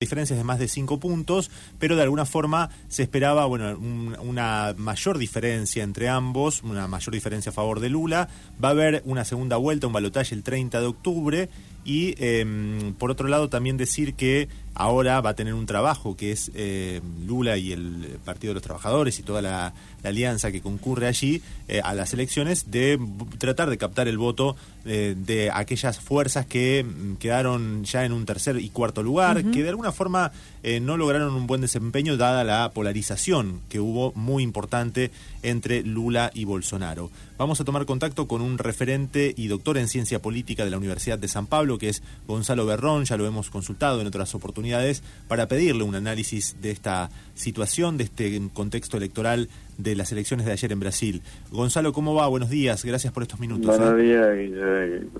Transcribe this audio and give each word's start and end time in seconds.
diferencias 0.00 0.38
de 0.38 0.44
más 0.44 0.58
de 0.58 0.66
cinco 0.66 0.98
puntos, 0.98 1.50
pero 1.78 1.94
de 1.94 2.02
alguna 2.02 2.24
forma 2.24 2.70
se 2.88 3.02
esperaba 3.02 3.44
bueno, 3.44 3.76
una 3.78 4.74
mayor 4.78 5.18
diferencia 5.18 5.84
entre 5.84 6.08
ambos, 6.08 6.62
una 6.62 6.88
mayor 6.88 7.12
diferencia 7.12 7.50
a 7.50 7.52
favor 7.52 7.80
de 7.80 7.90
Lula. 7.90 8.30
Va 8.64 8.68
a 8.68 8.70
haber 8.70 9.02
una 9.04 9.26
segunda 9.26 9.58
vuelta, 9.58 9.86
un 9.88 9.92
balotaje 9.92 10.34
el 10.34 10.42
30 10.42 10.80
de 10.80 10.86
octubre. 10.86 11.50
Y 11.84 12.14
em, 12.18 12.92
por 12.94 13.10
otro 13.10 13.28
lado 13.28 13.48
también 13.48 13.76
decir 13.76 14.14
que 14.14 14.48
ahora 14.74 15.20
va 15.20 15.30
a 15.30 15.34
tener 15.34 15.54
un 15.54 15.66
trabajo 15.66 16.16
que 16.16 16.32
es 16.32 16.50
eh, 16.54 17.00
Lula 17.26 17.56
y 17.56 17.72
el 17.72 18.18
Partido 18.24 18.50
de 18.50 18.54
los 18.54 18.62
Trabajadores 18.62 19.18
y 19.18 19.22
toda 19.22 19.42
la, 19.42 19.72
alianza 20.02 20.50
que 20.50 20.62
concurre 20.62 21.06
allí 21.06 21.42
eh, 21.68 21.82
a 21.84 21.94
las 21.94 22.14
elecciones 22.14 22.70
de 22.70 22.98
tratar 23.36 23.68
de 23.68 23.76
captar 23.76 24.08
el 24.08 24.16
voto 24.16 24.56
eh, 24.86 25.14
de 25.14 25.50
aquellas 25.52 26.00
fuerzas 26.00 26.46
que 26.46 26.84
mm, 26.84 27.16
quedaron 27.16 27.84
ya 27.84 28.04
en 28.04 28.12
un 28.12 28.24
tercer 28.24 28.56
y 28.56 28.70
cuarto 28.70 29.02
lugar, 29.02 29.44
que 29.44 29.62
de 29.62 29.68
alguna 29.68 29.92
forma 29.92 30.32
no 30.62 30.96
lograron 30.96 31.34
un 31.34 31.46
buen 31.46 31.60
desempeño 31.60 32.16
dada 32.16 32.44
la 32.44 32.70
polarización 32.72 33.60
que 33.68 33.80
hubo 33.80 34.12
muy 34.14 34.42
importante 34.42 35.10
entre 35.42 35.82
Lula 35.82 36.30
y 36.34 36.44
Bolsonaro. 36.44 37.10
Vamos 37.38 37.60
a 37.60 37.64
tomar 37.64 37.86
contacto 37.86 38.28
con 38.28 38.42
un 38.42 38.58
referente 38.58 39.32
y 39.34 39.46
doctor 39.46 39.78
en 39.78 39.88
ciencia 39.88 40.20
política 40.20 40.64
de 40.64 40.70
la 40.70 40.76
Universidad 40.76 41.18
de 41.18 41.28
San 41.28 41.46
Pablo, 41.46 41.78
que 41.78 41.88
es 41.88 42.02
Gonzalo 42.26 42.66
Berrón, 42.66 43.06
ya 43.06 43.16
lo 43.16 43.26
hemos 43.26 43.48
consultado 43.48 44.00
en 44.00 44.06
otras 44.06 44.34
oportunidades 44.34 45.02
para 45.28 45.48
pedirle 45.48 45.82
un 45.82 45.94
análisis 45.94 46.56
de 46.60 46.70
esta 46.70 47.10
situación, 47.34 47.96
de 47.96 48.04
este 48.04 48.42
contexto 48.52 48.98
electoral 48.98 49.48
de 49.82 49.94
las 49.96 50.12
elecciones 50.12 50.46
de 50.46 50.52
ayer 50.52 50.72
en 50.72 50.80
Brasil. 50.80 51.22
Gonzalo, 51.50 51.92
¿cómo 51.92 52.14
va? 52.14 52.26
Buenos 52.26 52.50
días, 52.50 52.84
gracias 52.84 53.12
por 53.12 53.22
estos 53.22 53.40
minutos. 53.40 53.76
Buenos 53.76 53.98
¿eh? 53.98 54.02
días, 54.02 54.28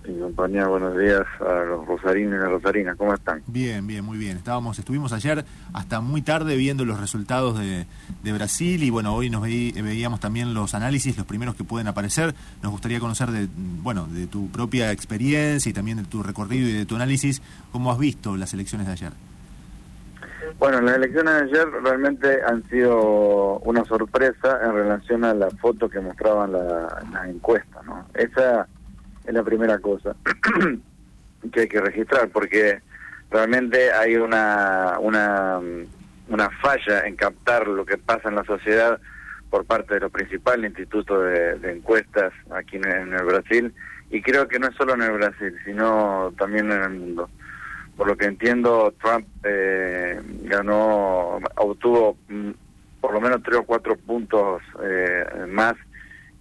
y 0.09 0.20
compañía, 0.20 0.66
buenos 0.66 0.96
días 0.96 1.23
a 1.41 1.64
los 1.64 1.86
rosarinos 1.86 2.34
y 2.34 2.42
las 2.42 2.50
rosarinas, 2.50 2.96
¿cómo 2.96 3.14
están? 3.14 3.42
Bien, 3.46 3.86
bien, 3.86 4.05
muy 4.05 4.19
bien. 4.19 4.36
Estábamos, 4.36 4.78
estuvimos 4.78 5.12
ayer 5.12 5.45
hasta 5.73 6.00
muy 6.00 6.23
tarde 6.23 6.56
viendo 6.56 6.84
los 6.84 7.00
resultados 7.00 7.59
de, 7.59 7.86
Brasil 8.33 8.83
y 8.84 8.91
bueno, 8.91 9.14
hoy 9.14 9.28
nos 9.28 9.42
veíamos 9.42 10.20
también 10.20 10.55
los 10.55 10.74
análisis, 10.74 11.17
los 11.17 11.27
primeros 11.27 11.56
que 11.56 11.64
pueden 11.64 11.89
aparecer. 11.89 12.34
Nos 12.62 12.70
gustaría 12.70 13.00
conocer 13.00 13.30
de, 13.30 13.48
bueno, 13.83 14.06
de 14.06 14.27
tu 14.27 14.48
propia 14.48 14.92
experiencia 14.92 15.69
y 15.69 15.72
también 15.72 15.98
de 15.98 16.05
tu 16.05 16.22
recorrido 16.22 16.69
y 16.69 16.72
de 16.72 16.86
tu 16.86 16.97
análisis, 16.97 17.42
¿cómo 17.72 17.91
has 17.91 17.98
visto 17.98 18.36
las 18.36 18.55
elecciones 18.55 18.86
de 18.86 18.92
ayer? 18.92 19.30
Bueno, 20.58 20.80
las 20.80 20.96
elecciones 20.96 21.34
de 21.34 21.41
ayer 21.41 21.69
realmente 21.83 22.41
han 22.46 22.62
sido 22.69 23.58
una 23.60 23.84
sorpresa 23.84 24.60
en 24.62 24.74
relación 24.74 25.24
a 25.24 25.34
la 25.34 25.50
foto 25.50 25.88
que 25.88 26.00
mostraban 26.00 26.52
la, 26.52 27.02
la 27.12 27.28
encuesta, 27.28 27.80
¿no? 27.84 28.06
Esa 28.14 28.66
es 29.24 29.34
la 29.34 29.42
primera 29.42 29.78
cosa 29.78 30.14
que 31.52 31.61
hay 31.61 31.68
que 31.68 31.80
registrar, 31.80 32.28
porque 32.28 32.80
realmente 33.30 33.92
hay 33.92 34.16
una, 34.16 34.98
una, 35.00 35.61
una 36.28 36.50
falla 36.61 37.06
en 37.06 37.16
captar 37.16 37.66
lo 37.66 37.84
que 37.84 37.98
pasa 37.98 38.28
en 38.28 38.36
la 38.36 38.44
sociedad 38.44 39.00
por 39.50 39.64
parte 39.64 39.94
de 39.94 40.00
los 40.00 40.12
principales 40.12 40.70
institutos 40.70 41.24
de, 41.24 41.72
encuestas 41.72 42.33
aquí 42.50 42.77
en, 42.77 42.86
en 42.86 43.14
el 43.14 43.24
Brasil, 43.24 43.74
y 44.11 44.22
creo 44.22 44.48
que 44.48 44.58
no 44.58 44.68
es 44.68 44.74
solo 44.77 44.94
en 44.94 45.02
el 45.02 45.12
Brasil, 45.12 45.55
sino 45.64 46.33
también 46.36 46.70
en 46.70 46.83
el 46.83 46.91
mundo 46.91 47.30
por 48.01 48.09
lo 48.09 48.17
que 48.17 48.25
entiendo, 48.25 48.95
Trump 48.98 49.27
eh, 49.45 50.19
ganó, 50.45 51.39
obtuvo 51.56 52.17
mm, 52.31 52.51
por 52.98 53.12
lo 53.12 53.20
menos 53.20 53.42
tres 53.42 53.59
o 53.59 53.65
cuatro 53.65 53.95
puntos 53.95 54.62
eh, 54.83 55.23
más 55.51 55.75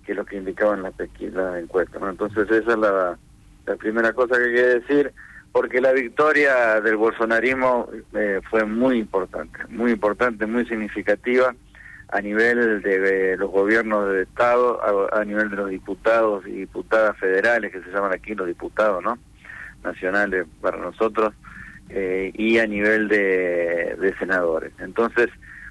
que 0.06 0.14
lo 0.14 0.24
que 0.24 0.38
indicaba 0.38 0.76
en 0.76 0.84
la, 0.84 0.94
la 1.34 1.60
encuesta. 1.60 2.00
Entonces 2.02 2.50
esa 2.50 2.72
es 2.72 2.78
la, 2.78 3.18
primera 3.78 4.14
cosa 4.14 4.38
que 4.38 4.46
hay 4.46 4.54
que 4.54 4.80
decir, 4.80 5.14
porque 5.52 5.82
la 5.82 5.92
victoria 5.92 6.80
del 6.80 6.96
bolsonarismo 6.96 7.90
eh, 8.14 8.40
fue 8.50 8.64
muy 8.64 8.98
importante, 8.98 9.60
muy 9.68 9.92
importante, 9.92 10.46
muy 10.46 10.66
significativa 10.66 11.54
a 12.08 12.22
nivel 12.22 12.82
de, 12.82 13.36
los 13.36 13.52
gobiernos 13.52 14.10
de 14.14 14.22
Estado, 14.22 14.82
a, 15.12 15.20
a, 15.20 15.26
nivel 15.26 15.50
de 15.50 15.58
los 15.58 15.70
diputados 15.70 16.48
y 16.48 16.52
diputadas 16.52 17.18
federales, 17.18 17.74
que 17.74 17.82
se 17.82 17.92
llaman 17.92 18.14
aquí 18.14 18.34
los 18.34 18.48
diputados, 18.48 19.04
¿no? 19.04 19.20
Nacionales 19.84 20.46
para 20.62 20.78
nosotros, 20.78 21.34
eh, 21.90 22.32
y 22.36 22.60
a 22.60 22.68
nivel 22.68 23.08
de, 23.08 24.14
senadores. 24.20 24.72
Entonces, 24.80 25.30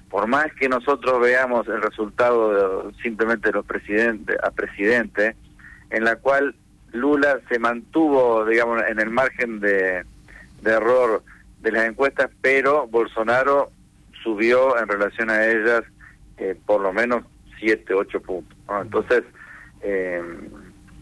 por 0.09 0.27
más 0.27 0.47
que 0.53 0.67
nosotros 0.67 1.19
veamos 1.21 1.67
el 1.67 1.81
resultado 1.81 2.91
simplemente 3.01 3.49
de 3.49 3.53
los 3.53 3.65
presidentes 3.65 4.37
a 4.43 4.51
presidente, 4.51 5.35
en 5.89 6.03
la 6.03 6.15
cual 6.17 6.55
Lula 6.91 7.39
se 7.47 7.59
mantuvo, 7.59 8.45
digamos, 8.45 8.81
en 8.87 8.99
el 8.99 9.09
margen 9.09 9.59
de, 9.59 10.03
error 10.65 11.23
de 11.61 11.71
las 11.71 11.87
encuestas, 11.87 12.29
pero 12.41 12.87
Bolsonaro 12.87 13.69
subió 14.23 14.77
en 14.77 14.87
relación 14.87 15.29
a 15.29 15.45
ellas 15.45 15.83
eh, 16.37 16.55
por 16.65 16.81
lo 16.81 16.91
menos 16.91 17.23
7, 17.59 17.93
8 17.93 18.21
puntos. 18.21 18.57
Entonces, 18.81 19.23
eh, 19.81 20.21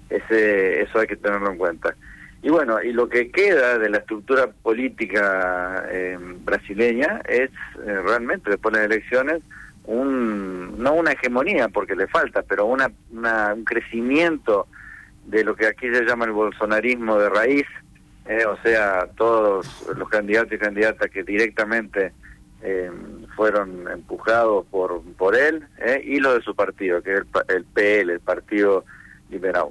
ese, 0.10 0.82
eso 0.82 1.00
hay 1.00 1.08
que 1.08 1.16
tenerlo 1.16 1.52
en 1.52 1.58
cuenta. 1.58 1.96
Y 2.42 2.50
bueno, 2.50 2.82
y 2.82 2.94
lo 2.94 3.10
que 3.10 3.32
queda 3.32 3.80
de 3.80 3.90
la 3.90 3.98
estructura 3.98 4.48
política 4.48 5.86
eh, 5.90 6.18
brasileña 6.20 7.22
es 7.28 7.50
eh, 7.50 8.02
realmente 8.06 8.52
después 8.52 8.74
de 8.74 8.80
las 8.80 8.92
elecciones 8.92 9.42
un 9.86 10.76
no 10.78 10.94
una 10.94 11.14
hegemonía 11.14 11.70
porque 11.70 11.96
le 11.96 12.08
falta, 12.08 12.44
pero 12.44 12.66
una, 12.66 12.92
un 13.12 13.64
crecimiento 13.64 14.68
de 15.26 15.44
lo 15.44 15.56
que 15.56 15.66
aquí 15.68 15.90
se 15.90 16.06
llama 16.06 16.26
el 16.26 16.32
bolsonarismo 16.32 17.18
de 17.18 17.30
raíz, 17.30 17.66
eh, 18.28 18.46
o 18.46 18.58
sea, 18.58 19.08
todos 19.16 19.88
los 19.96 20.08
candidatos 20.10 20.54
y 20.54 20.58
candidatas 20.58 21.10
que 21.10 21.24
directamente 21.24 22.12
fueron 23.36 23.88
empujados 23.88 24.66
por 24.66 25.02
por 25.18 25.36
él 25.36 25.64
y 26.04 26.20
lo 26.20 26.34
de 26.34 26.42
su 26.42 26.56
partido, 26.56 27.02
que 27.02 27.14
es 27.14 27.20
el, 27.20 27.56
el 27.56 27.66
PL, 27.66 28.14
el 28.14 28.20
Partido 28.20 28.84
Liberal. 29.30 29.70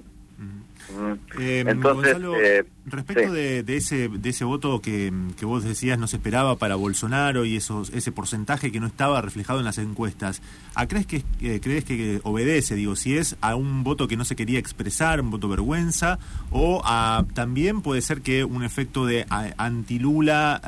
Eh, 1.39 1.65
Entonces, 1.67 2.17
eh, 2.41 2.65
respecto 2.87 3.33
de, 3.33 3.65
ese 3.69 4.09
de 4.09 4.29
ese 4.29 4.45
voto 4.45 4.81
que, 4.81 5.13
vos 5.43 5.65
decías 5.65 5.99
no 5.99 6.07
se 6.07 6.17
esperaba 6.17 6.57
para 6.57 6.77
Bolsonaro 6.77 7.45
y 7.45 7.57
esos 7.57 7.91
ese 7.91 8.13
porcentaje 8.13 8.71
que 8.71 8.81
no 8.81 8.87
estaba 8.87 9.21
reflejado 9.21 9.59
en 9.59 9.65
las 9.65 9.79
encuestas, 9.79 10.43
¿a 10.75 10.87
crees 10.87 11.07
que 11.07 11.23
eh, 11.41 11.61
crees 11.63 11.85
que 11.85 12.21
obedece, 12.23 12.75
digo, 12.75 12.97
si 12.97 13.17
es 13.17 13.37
a 13.41 13.57
un 13.57 13.85
voto 13.85 14.09
que 14.09 14.17
no 14.17 14.25
se 14.25 14.37
quería 14.37 14.59
expresar, 14.59 15.21
un 15.21 15.31
voto 15.31 15.49
vergüenza, 15.49 16.19
o 16.51 16.81
a, 16.85 17.25
también 17.35 17.83
puede 17.83 18.01
ser 18.01 18.23
que 18.23 18.45
un 18.45 18.63
efecto 18.63 19.07
de 19.07 19.27
antilula 19.57 20.61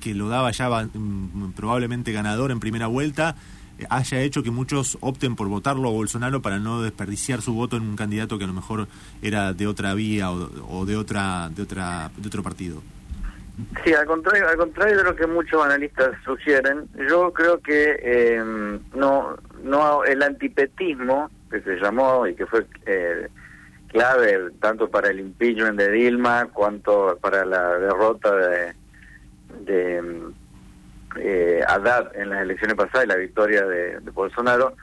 que 0.00 0.14
lo 0.14 0.28
daba 0.28 0.50
ya 0.50 0.68
mm, 0.68 1.52
probablemente 1.54 2.12
ganador 2.12 2.50
en 2.50 2.60
primera 2.60 2.86
vuelta 2.86 3.36
haya 3.90 4.20
hecho 4.20 4.42
que 4.42 4.50
muchos 4.50 4.98
opten 5.00 5.36
por 5.36 5.48
votarlo 5.48 5.88
a 5.88 5.92
Bolsonaro 5.92 6.42
para 6.42 6.58
no 6.58 6.82
desperdiciar 6.82 7.40
su 7.40 7.54
voto 7.54 7.76
en 7.76 7.82
un 7.82 7.96
candidato 7.96 8.38
que 8.38 8.44
a 8.44 8.46
lo 8.46 8.52
mejor 8.52 8.88
era 9.22 9.52
de 9.52 9.66
otra 9.66 9.94
vía 9.94 10.30
o, 10.30 10.86
de 10.86 10.96
otra 10.96 11.48
de 11.50 11.62
otra 11.62 12.10
de 12.16 12.26
otro 12.26 12.42
partido. 12.42 12.82
Sí, 13.84 13.92
al 13.92 14.06
contrario, 14.06 14.48
al 14.48 14.56
contrario 14.56 14.96
de 14.96 15.04
lo 15.04 15.14
que 15.14 15.26
muchos 15.26 15.62
analistas 15.62 16.10
sugieren, 16.24 16.88
yo 17.08 17.32
creo 17.32 17.60
que 17.60 17.98
eh, 18.02 18.42
no 18.94 19.36
no 19.62 20.04
el 20.04 20.22
antipetismo 20.22 21.30
que 21.50 21.60
se 21.60 21.76
llamó 21.76 22.26
y 22.26 22.34
que 22.34 22.46
fue 22.46 22.66
eh, 22.86 23.28
clave 23.88 24.50
tanto 24.60 24.90
para 24.90 25.10
el 25.10 25.20
impeachment 25.20 25.78
de 25.78 25.90
Dilma 25.90 26.46
cuanto 26.46 27.18
para 27.20 27.44
la 27.44 27.78
derrota 27.78 28.34
de, 28.34 28.74
de 29.64 30.32
eh, 31.18 31.62
Haddad 31.66 32.14
en 32.16 32.30
las 32.30 32.42
elecciones 32.42 32.76
pasadas 32.76 33.04
y 33.04 33.08
la 33.08 33.16
victoria 33.16 33.64
de, 33.64 33.98
Bolsonaro, 34.12 34.74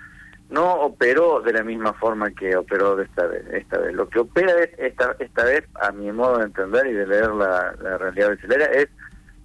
no 0.49 0.73
operó 0.73 1.41
de 1.41 1.53
la 1.53 1.63
misma 1.63 1.93
forma 1.93 2.31
que 2.31 2.55
operó 2.55 2.95
de 2.95 3.05
esta 3.05 3.27
vez. 3.27 3.45
Esta 3.51 3.77
vez. 3.77 3.93
Lo 3.93 4.09
que 4.09 4.19
opera 4.19 4.53
esta, 4.77 5.15
esta 5.19 5.43
vez, 5.43 5.63
a 5.81 5.91
mi 5.91 6.11
modo 6.11 6.39
de 6.39 6.45
entender 6.45 6.87
y 6.87 6.93
de 6.93 7.07
leer 7.07 7.29
la, 7.29 7.71
realidad 7.97 8.29
brasileña, 8.29 8.65
es 8.65 8.87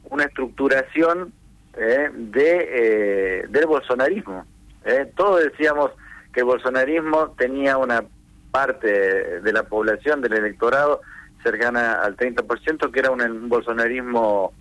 una 0.05 0.25
estructuración 0.25 1.33
eh, 1.77 2.09
de 2.13 2.69
eh, 2.71 3.47
del 3.49 3.67
bolsonarismo. 3.67 4.47
Eh. 4.85 5.11
Todos 5.17 5.45
decíamos 5.45 5.91
que 6.33 6.41
el 6.41 6.47
bolsonarismo 6.47 7.35
tenía 7.37 7.77
una 7.77 8.05
parte 8.51 9.41
de 9.41 9.53
la 9.53 9.65
población, 9.65 10.21
del 10.21 10.35
electorado, 10.35 11.01
cercana 11.43 12.01
al 12.03 12.17
30%, 12.17 12.91
que 12.91 13.01
era 13.01 13.11
un 13.11 13.49
bolsonarismo 13.49 14.53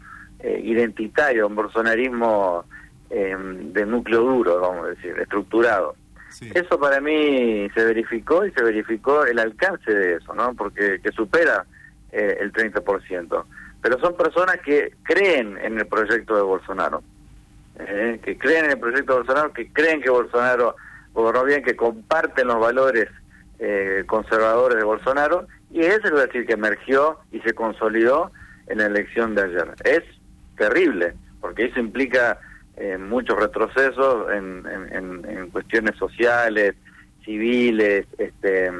eh, 0.43 0.59
identitario, 0.61 1.47
un 1.47 1.55
bolsonarismo 1.55 2.65
eh, 3.15 3.35
de 3.37 3.85
núcleo 3.85 4.21
duro, 4.21 4.59
vamos 4.59 4.85
a 4.85 4.89
decir, 4.89 5.15
estructurado. 5.19 5.95
Eso 6.55 6.79
para 6.79 6.99
mí 6.99 7.69
se 7.75 7.85
verificó 7.85 8.43
y 8.43 8.51
se 8.53 8.63
verificó 8.63 9.23
el 9.23 9.37
alcance 9.37 9.93
de 9.93 10.15
eso, 10.15 10.33
¿no? 10.33 10.55
Porque 10.55 10.99
que 10.99 11.11
supera 11.11 11.63
eh, 12.11 12.37
el 12.41 12.51
30%. 12.51 13.45
Pero 13.83 13.99
son 13.99 14.17
personas 14.17 14.57
que 14.65 14.95
creen 15.03 15.59
en 15.59 15.77
el 15.77 15.85
proyecto 15.85 16.35
de 16.35 16.41
Bolsonaro, 16.41 17.03
eh, 17.77 18.19
que 18.23 18.35
creen 18.35 18.65
en 18.65 18.71
el 18.71 18.79
proyecto 18.79 19.13
de 19.13 19.19
Bolsonaro, 19.19 19.53
que 19.53 19.71
creen 19.71 20.01
que 20.01 20.09
Bolsonaro 20.09 20.75
gobernó 21.13 21.43
bien, 21.43 21.63
que 21.63 21.75
comparten 21.75 22.47
los 22.47 22.59
valores 22.59 23.09
conservadores 24.07 24.77
de 24.77 24.83
Bolsonaro, 24.83 25.47
y 25.71 25.81
ese 25.81 25.95
es 25.95 26.05
el 26.05 26.15
decir 26.17 26.45
que 26.45 26.53
emergió 26.53 27.19
y 27.31 27.39
se 27.41 27.53
consolidó 27.53 28.31
en 28.67 28.79
la 28.79 28.87
elección 28.87 29.35
de 29.35 29.43
ayer. 29.43 29.73
Es 29.85 30.03
terrible, 30.57 31.13
porque 31.41 31.65
eso 31.65 31.79
implica 31.79 32.39
eh, 32.77 32.97
muchos 32.97 33.39
retrocesos 33.39 34.31
en, 34.31 34.65
en, 34.65 35.49
cuestiones 35.49 35.95
sociales, 35.97 36.73
civiles, 37.23 38.07
este, 38.17 38.71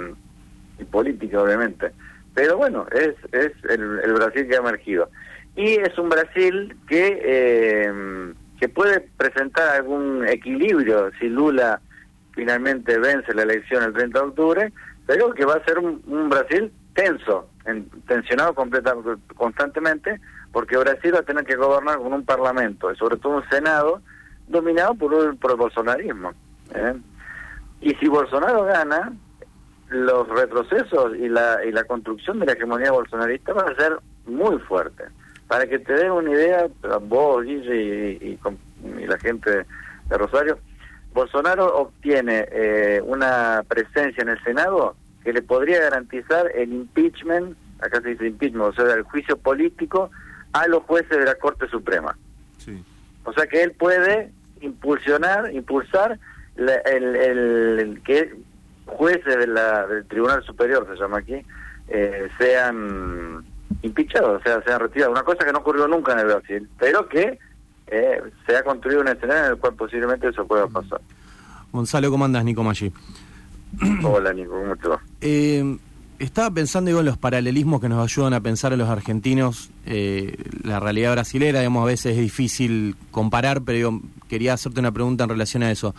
y 0.80 0.84
políticas, 0.86 1.42
obviamente. 1.42 1.92
Pero 2.34 2.58
bueno, 2.58 2.88
es, 2.92 3.16
es 3.32 3.52
el, 3.70 4.14
Brasil 4.14 4.48
que 4.48 4.56
ha 4.56 4.60
emergido. 4.60 5.10
Y 5.56 5.74
es 5.74 5.98
un 6.00 6.10
Brasil 6.10 6.76
que, 6.88 7.22
eh, 7.24 8.34
que 8.60 8.70
puede 8.70 9.02
presentar 9.18 9.76
algún 9.76 10.28
equilibrio 10.28 11.12
si 11.20 11.30
Lula 11.30 11.80
finalmente 12.34 12.98
vence 12.98 13.34
la 13.34 13.44
elección 13.44 13.84
el 13.84 13.94
30 13.94 14.20
de 14.20 14.26
octubre, 14.26 14.74
pero 15.06 15.34
que 15.34 15.46
va 15.46 15.56
a 15.56 15.66
ser 15.66 15.80
un, 15.80 16.30
Brasil 16.30 16.72
tenso, 16.96 17.50
tensionado 18.08 18.54
constantemente, 18.56 20.20
porque 20.54 20.78
Brasil 20.78 21.14
va 21.14 21.20
a 21.20 21.24
tener 21.24 21.44
que 21.44 21.56
gobernar 21.56 21.98
con 21.98 22.14
un 22.14 22.24
parlamento 22.24 22.92
y 22.92 22.96
sobre 22.96 23.18
todo 23.18 23.38
un 23.38 23.50
senado 23.50 24.02
dominado 24.48 24.94
por, 24.94 25.14
el, 25.14 25.36
por 25.36 25.52
el 25.52 25.58
bolsonarismo. 25.58 26.32
¿eh? 26.76 26.94
Y 27.82 27.96
si 27.96 28.08
Bolsonaro 28.08 28.64
gana, 28.64 29.12
los 29.90 30.28
retrocesos 30.30 31.16
y 31.18 31.28
la, 31.28 31.66
y 31.66 31.72
la 31.72 31.84
construcción 31.84 32.40
de 32.40 32.46
la 32.46 32.54
hegemonía 32.54 32.92
bolsonarista 32.92 33.52
van 33.52 33.74
a 33.74 33.76
ser 33.76 33.98
muy 34.28 34.60
fuertes. 34.60 35.10
Para 35.48 35.66
que 35.66 35.80
te 35.80 35.94
den 35.94 36.12
una 36.12 36.32
idea, 36.32 36.68
vos, 37.02 37.44
Guille 37.44 38.20
y, 38.22 38.40
y, 38.86 39.08
la 39.08 39.18
gente 39.18 39.66
de 40.10 40.18
Rosario, 40.18 40.60
Bolsonaro 41.14 41.76
obtiene 41.76 42.48
eh, 42.52 43.02
una 43.04 43.64
presencia 43.68 44.22
en 44.22 44.30
el 44.30 44.44
Senado 44.44 44.96
que 45.24 45.34
le 45.34 45.42
podría 45.42 45.80
garantizar 45.80 46.52
el 46.56 46.74
impeachment, 46.74 47.58
acá 47.80 48.02
se 48.02 48.10
dice 48.10 48.28
impeachment, 48.28 48.66
o 48.66 48.74
sea, 48.74 48.94
el 48.94 49.04
juicio 49.04 49.38
político 49.38 50.12
a 50.54 50.68
los 50.68 50.84
jueces 50.84 51.10
de 51.10 51.26
la 51.26 51.36
Corte 51.36 51.68
Suprema. 51.68 52.18
O 53.26 53.34
sea 53.34 53.48
que 53.48 53.64
él 53.64 53.72
puede 53.72 54.32
impulsionar, 54.62 55.54
impulsar 55.54 56.20
el, 56.56 56.70
el, 57.16 58.02
que 58.04 58.36
jueces 58.86 59.38
de 59.38 59.48
la, 59.48 59.88
del 59.88 60.06
Tribunal 60.06 60.44
Superior, 60.44 60.88
se 60.92 61.00
llama 61.00 61.20
aquí, 61.20 61.42
eh, 61.88 62.30
sean 62.38 63.44
impeachados, 63.82 64.42
o 64.42 64.44
sea, 64.44 64.62
sean 64.64 64.80
retirados. 64.80 65.14
Una 65.14 65.24
cosa 65.24 65.46
que 65.46 65.52
no 65.52 65.60
ocurrió 65.60 65.88
nunca 65.88 66.14
en 66.14 66.20
el 66.20 66.26
Brasil, 66.26 66.70
pero 66.78 67.08
que 67.08 67.40
eh, 67.88 68.22
se 68.46 68.56
ha 68.58 68.64
construido 68.64 69.02
un 69.02 69.08
escenario 69.08 69.46
en 69.46 69.52
el 69.52 69.58
cual 69.58 69.74
posiblemente 69.74 70.28
eso 70.28 70.46
pueda 70.46 70.68
pasar. 70.68 71.02
Gonzalo, 71.72 72.12
¿cómo 72.12 72.26
andas? 72.26 72.44
Nico 72.44 72.64
Maggi. 72.64 72.92
Hola, 74.04 74.34
Nico, 74.34 74.52
¿cómo 74.52 74.76
te 74.76 74.88
va? 74.88 75.02
Eh, 75.22 75.78
estaba 76.20 76.52
pensando 76.52 76.90
digo, 76.90 77.00
en 77.00 77.06
los 77.06 77.18
paralelismos 77.18 77.82
que 77.82 77.90
nos 77.90 78.04
ayudan 78.04 78.34
a 78.34 78.42
pensar 78.42 78.74
a 78.74 78.78
los 78.78 78.90
argentinos 78.90 79.70
eh, 79.86 80.38
la 80.64 80.80
realidad 80.80 81.14
brasilera, 81.14 81.60
digamos, 81.60 81.84
a 81.84 81.88
veces 81.88 82.16
es 82.16 82.22
difícil 82.22 82.96
comparar, 83.12 83.62
pero 83.62 84.02
quería 84.28 84.54
hacerte 84.54 84.80
una 84.80 84.92
pregunta 84.92 85.24
en 85.26 85.30
relación 85.30 85.64
a 85.64 85.72
eso. 85.72 85.94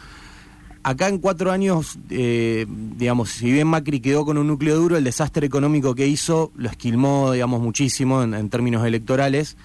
Acá 0.82 1.08
en 1.08 1.18
cuatro 1.18 1.50
años, 1.50 1.98
eh, 2.10 2.66
digamos, 2.68 3.30
si 3.30 3.50
bien 3.50 3.66
Macri 3.68 4.00
quedó 4.00 4.26
con 4.26 4.36
un 4.36 4.46
núcleo 4.46 4.76
duro, 4.76 4.96
el 4.98 5.04
desastre 5.04 5.46
económico 5.46 5.94
que 5.94 6.06
hizo 6.06 6.52
lo 6.56 6.68
esquilmó, 6.68 7.32
digamos, 7.32 7.62
muchísimo 7.62 8.22
en, 8.22 8.50
términos 8.50 8.86
electorales. 8.86 9.56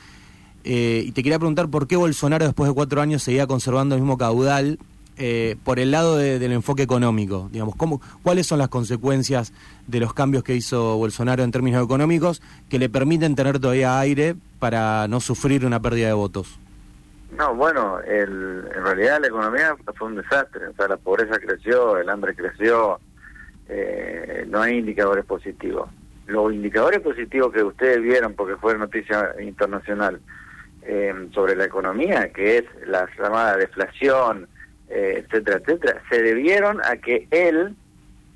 Eh, 0.63 1.03
y 1.05 1.11
te 1.11 1.21
quería 1.21 1.37
preguntar 1.37 1.69
por 1.69 1.87
qué 1.87 1.97
Bolsonaro 1.97 2.45
después 2.45 2.69
de 2.69 2.73
cuatro 2.73 3.01
años 3.01 3.23
seguía 3.23 3.47
conservando 3.47 3.95
el 3.95 4.01
mismo 4.01 4.17
caudal 4.17 4.79
eh, 5.21 5.57
por 5.65 5.79
el 5.79 5.91
lado 5.91 6.15
del 6.15 6.51
enfoque 6.53 6.81
económico, 6.81 7.49
digamos, 7.51 7.75
¿cómo, 7.75 8.01
¿cuáles 8.23 8.47
son 8.47 8.57
las 8.57 8.69
consecuencias 8.69 9.51
de 9.85 9.99
los 9.99 10.13
cambios 10.13 10.45
que 10.45 10.55
hizo 10.55 10.95
Bolsonaro 10.95 11.43
en 11.43 11.51
términos 11.51 11.83
económicos 11.83 12.41
que 12.69 12.79
le 12.79 12.87
permiten 12.87 13.35
tener 13.35 13.59
todavía 13.59 13.99
aire 13.99 14.35
para 14.59 15.09
no 15.09 15.19
sufrir 15.19 15.65
una 15.65 15.81
pérdida 15.81 16.07
de 16.07 16.13
votos? 16.13 16.57
No, 17.37 17.53
bueno, 17.53 17.99
el, 17.99 18.65
en 18.73 18.83
realidad 18.83 19.19
la 19.19 19.27
economía 19.27 19.75
fue 19.97 20.07
un 20.07 20.15
desastre, 20.15 20.67
o 20.67 20.73
sea, 20.73 20.87
la 20.87 20.95
pobreza 20.95 21.37
creció, 21.37 21.97
el 21.97 22.09
hambre 22.09 22.33
creció, 22.33 23.01
eh, 23.67 24.45
no 24.47 24.61
hay 24.61 24.77
indicadores 24.77 25.25
positivos. 25.25 25.89
Los 26.27 26.53
indicadores 26.53 27.01
positivos 27.01 27.51
que 27.51 27.61
ustedes 27.61 28.01
vieron, 28.01 28.35
porque 28.35 28.55
fue 28.55 28.77
noticia 28.77 29.35
internacional, 29.41 30.21
eh, 30.83 31.13
sobre 31.33 31.57
la 31.57 31.65
economía, 31.65 32.31
que 32.31 32.59
es 32.59 32.63
la 32.87 33.05
llamada 33.17 33.57
deflación, 33.57 34.47
eh, 34.89 35.23
etcétera, 35.23 35.57
etcétera, 35.57 36.01
se 36.09 36.21
debieron 36.21 36.81
a 36.83 36.97
que 36.97 37.27
él 37.31 37.75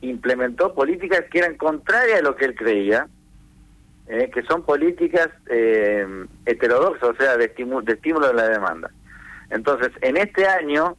implementó 0.02 0.74
políticas 0.74 1.24
que 1.32 1.40
eran 1.40 1.56
contrarias 1.56 2.20
a 2.20 2.24
lo 2.24 2.36
que 2.36 2.46
él 2.46 2.56
creía, 2.56 3.08
eh, 4.08 4.30
que 4.34 4.44
son 4.44 4.64
políticas 4.64 5.30
eh, 5.50 6.06
heterodoxas, 6.46 7.10
o 7.10 7.16
sea, 7.16 7.38
de, 7.38 7.48
de 7.48 7.94
estímulo 7.94 8.28
de 8.28 8.34
la 8.34 8.50
demanda. 8.50 8.92
Entonces, 9.50 9.92
en 10.02 10.18
este 10.18 10.46
año, 10.46 10.98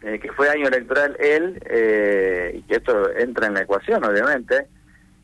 que 0.00 0.32
fue 0.32 0.48
año 0.48 0.68
electoral, 0.68 1.14
él, 1.20 1.56
y 2.54 2.62
que 2.62 2.76
esto 2.76 3.10
entra 3.18 3.48
en 3.48 3.54
la 3.54 3.62
ecuación, 3.62 4.02
obviamente, 4.02 4.66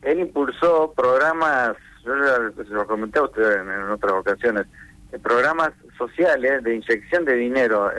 él 0.03 0.19
impulsó 0.19 0.93
programas, 0.95 1.75
yo 2.05 2.13
lo 2.13 2.85
comenté 2.85 3.17
a 3.19 3.23
ustedes 3.23 3.57
en, 3.57 3.71
en 3.71 3.89
otras 3.89 4.13
ocasiones, 4.13 4.67
programas 5.23 5.71
sociales 5.97 6.63
de 6.63 6.75
inyección 6.75 7.25
de 7.25 7.35
dinero 7.35 7.91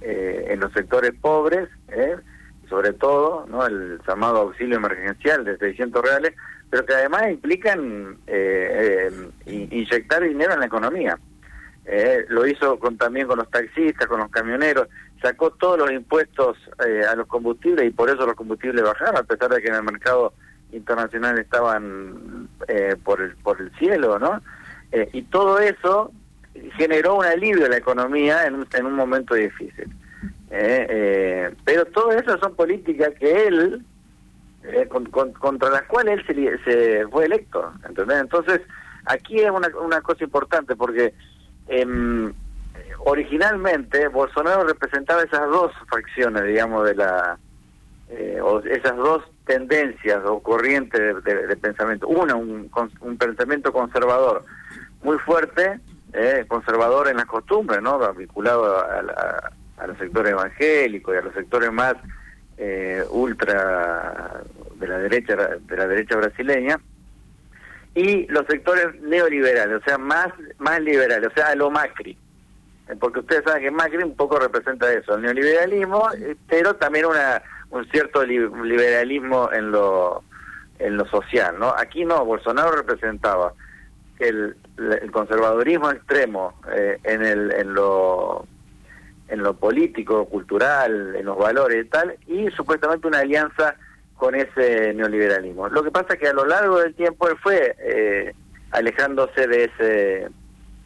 eh, 0.00 0.28
eh, 0.48 0.52
en 0.52 0.60
los 0.60 0.72
sectores 0.72 1.12
pobres, 1.20 1.68
eh, 1.88 2.16
sobre 2.68 2.92
todo 2.92 3.46
no 3.48 3.66
el 3.66 4.00
llamado 4.06 4.38
auxilio 4.38 4.76
emergencial 4.76 5.44
de 5.44 5.58
600 5.58 6.02
reales, 6.02 6.34
pero 6.70 6.84
que 6.84 6.94
además 6.94 7.28
implican 7.30 8.16
eh, 8.26 9.10
inyectar 9.46 10.22
dinero 10.22 10.52
en 10.52 10.60
la 10.60 10.66
economía. 10.66 11.18
lo 12.28 12.46
hizo 12.46 12.78
con, 12.78 12.96
también 12.98 13.26
con 13.26 13.38
los 13.38 13.50
taxistas, 13.50 14.06
con 14.06 14.20
los 14.20 14.30
camioneros, 14.30 14.88
sacó 15.22 15.50
todos 15.50 15.78
los 15.78 15.90
impuestos 15.90 16.58
a 16.78 17.14
los 17.16 17.26
combustibles 17.26 17.86
y 17.86 17.90
por 17.90 18.10
eso 18.10 18.26
los 18.26 18.36
combustibles 18.36 18.82
bajaron, 18.82 19.16
a 19.16 19.22
pesar 19.22 19.50
de 19.50 19.62
que 19.62 19.68
en 19.68 19.76
el 19.76 19.82
mercado 19.82 20.34
internacional 20.72 21.38
estaban 21.38 22.48
por, 23.02 23.22
el, 23.22 23.34
por 23.36 23.60
el 23.60 23.70
cielo, 23.78 24.18
¿no? 24.18 24.42
y 25.12 25.22
todo 25.22 25.58
eso 25.58 26.12
generó 26.76 27.16
un 27.16 27.24
alivio 27.24 27.64
en 27.64 27.70
la 27.70 27.78
economía 27.78 28.46
en 28.46 28.54
un, 28.54 28.66
en 28.72 28.86
un 28.86 28.94
momento 28.94 29.34
difícil. 29.34 29.88
Eh, 30.50 30.86
eh, 30.88 31.54
pero 31.64 31.84
todas 31.86 32.22
esas 32.22 32.40
son 32.40 32.54
políticas 32.54 33.10
que 33.18 33.46
él, 33.46 33.84
eh, 34.64 34.88
contra 34.88 35.70
las 35.70 35.82
cuales 35.82 36.20
él 36.28 36.60
se, 36.64 37.06
fue 37.08 37.26
electo. 37.26 37.72
¿entendés? 37.86 38.20
Entonces, 38.20 38.60
aquí 39.04 39.40
es 39.40 39.50
una, 39.50 39.68
una 39.80 40.00
cosa 40.00 40.24
importante 40.24 40.74
porque 40.74 41.12
em, 41.68 42.32
originalmente 43.00 44.08
Bolsonaro 44.08 44.64
representaba 44.64 45.22
esas 45.22 45.48
dos 45.50 45.72
facciones, 45.90 46.44
digamos, 46.44 46.86
de 46.86 46.94
la. 46.94 47.38
o 48.42 48.60
esas 48.60 48.96
dos 48.96 49.22
tendencias 49.44 50.24
o 50.24 50.40
corrientes 50.40 51.22
de, 51.24 51.56
pensamiento. 51.56 52.08
Una, 52.08 52.34
un, 52.34 52.70
un 53.00 53.18
pensamiento 53.18 53.72
conservador 53.72 54.44
muy 55.02 55.18
fuerte 55.18 55.78
eh, 56.12 56.44
conservador 56.48 57.08
en 57.08 57.16
las 57.16 57.26
costumbres, 57.26 57.82
¿no? 57.82 57.98
vinculado 58.14 58.84
a, 58.84 59.86
los 59.86 59.98
sectores 59.98 60.32
evangélicos 60.32 61.14
y 61.14 61.18
a 61.18 61.22
los 61.22 61.34
sectores 61.34 61.72
más 61.72 61.94
eh, 62.56 63.04
ultra 63.10 64.42
de 64.74 64.88
la 64.88 64.98
derecha 64.98 65.36
de 65.36 65.76
la 65.76 65.86
derecha 65.86 66.16
brasileña 66.16 66.80
y 67.94 68.26
los 68.26 68.46
sectores 68.46 69.00
neoliberales, 69.00 69.80
o 69.80 69.84
sea, 69.84 69.98
más 69.98 70.28
más 70.58 70.80
liberales, 70.80 71.30
o 71.30 71.34
sea, 71.34 71.48
a 71.48 71.54
lo 71.54 71.70
Macri. 71.70 72.16
Eh, 72.88 72.94
porque 72.98 73.20
ustedes 73.20 73.44
saben 73.44 73.62
que 73.62 73.70
Macri 73.70 74.02
un 74.02 74.16
poco 74.16 74.38
representa 74.38 74.92
eso, 74.92 75.14
el 75.14 75.22
neoliberalismo, 75.22 76.10
eh, 76.12 76.36
pero 76.48 76.74
también 76.76 77.06
una 77.06 77.42
un 77.70 77.86
cierto 77.90 78.24
liberalismo 78.24 79.50
en 79.52 79.70
lo 79.70 80.22
en 80.78 80.96
lo 80.96 81.06
social, 81.06 81.56
¿no? 81.58 81.74
Aquí 81.76 82.04
no, 82.04 82.24
Bolsonaro 82.24 82.72
representaba 82.72 83.52
el, 84.18 84.56
el 84.76 85.10
conservadurismo 85.10 85.90
extremo 85.90 86.54
eh, 86.74 86.98
en, 87.04 87.22
el, 87.22 87.52
en, 87.52 87.74
lo, 87.74 88.46
en 89.28 89.42
lo 89.42 89.54
político, 89.54 90.26
cultural, 90.26 91.14
en 91.16 91.26
los 91.26 91.38
valores 91.38 91.84
y 91.84 91.88
tal, 91.88 92.16
y 92.26 92.50
supuestamente 92.50 93.06
una 93.06 93.20
alianza 93.20 93.76
con 94.16 94.34
ese 94.34 94.92
neoliberalismo. 94.94 95.68
Lo 95.68 95.82
que 95.82 95.90
pasa 95.90 96.14
es 96.14 96.20
que 96.20 96.28
a 96.28 96.32
lo 96.32 96.44
largo 96.44 96.80
del 96.80 96.94
tiempo 96.94 97.28
él 97.28 97.36
fue 97.42 97.76
eh, 97.78 98.34
alejándose 98.72 99.46
de 99.46 99.64
ese, 99.64 100.28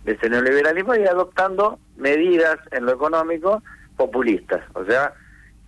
de 0.05 0.13
ese 0.13 0.29
neoliberalismo 0.29 0.95
y 0.95 1.07
adoptando 1.07 1.79
medidas 1.97 2.59
en 2.71 2.85
lo 2.85 2.93
económico 2.93 3.63
populistas, 3.97 4.63
o 4.75 4.85
sea, 4.85 5.15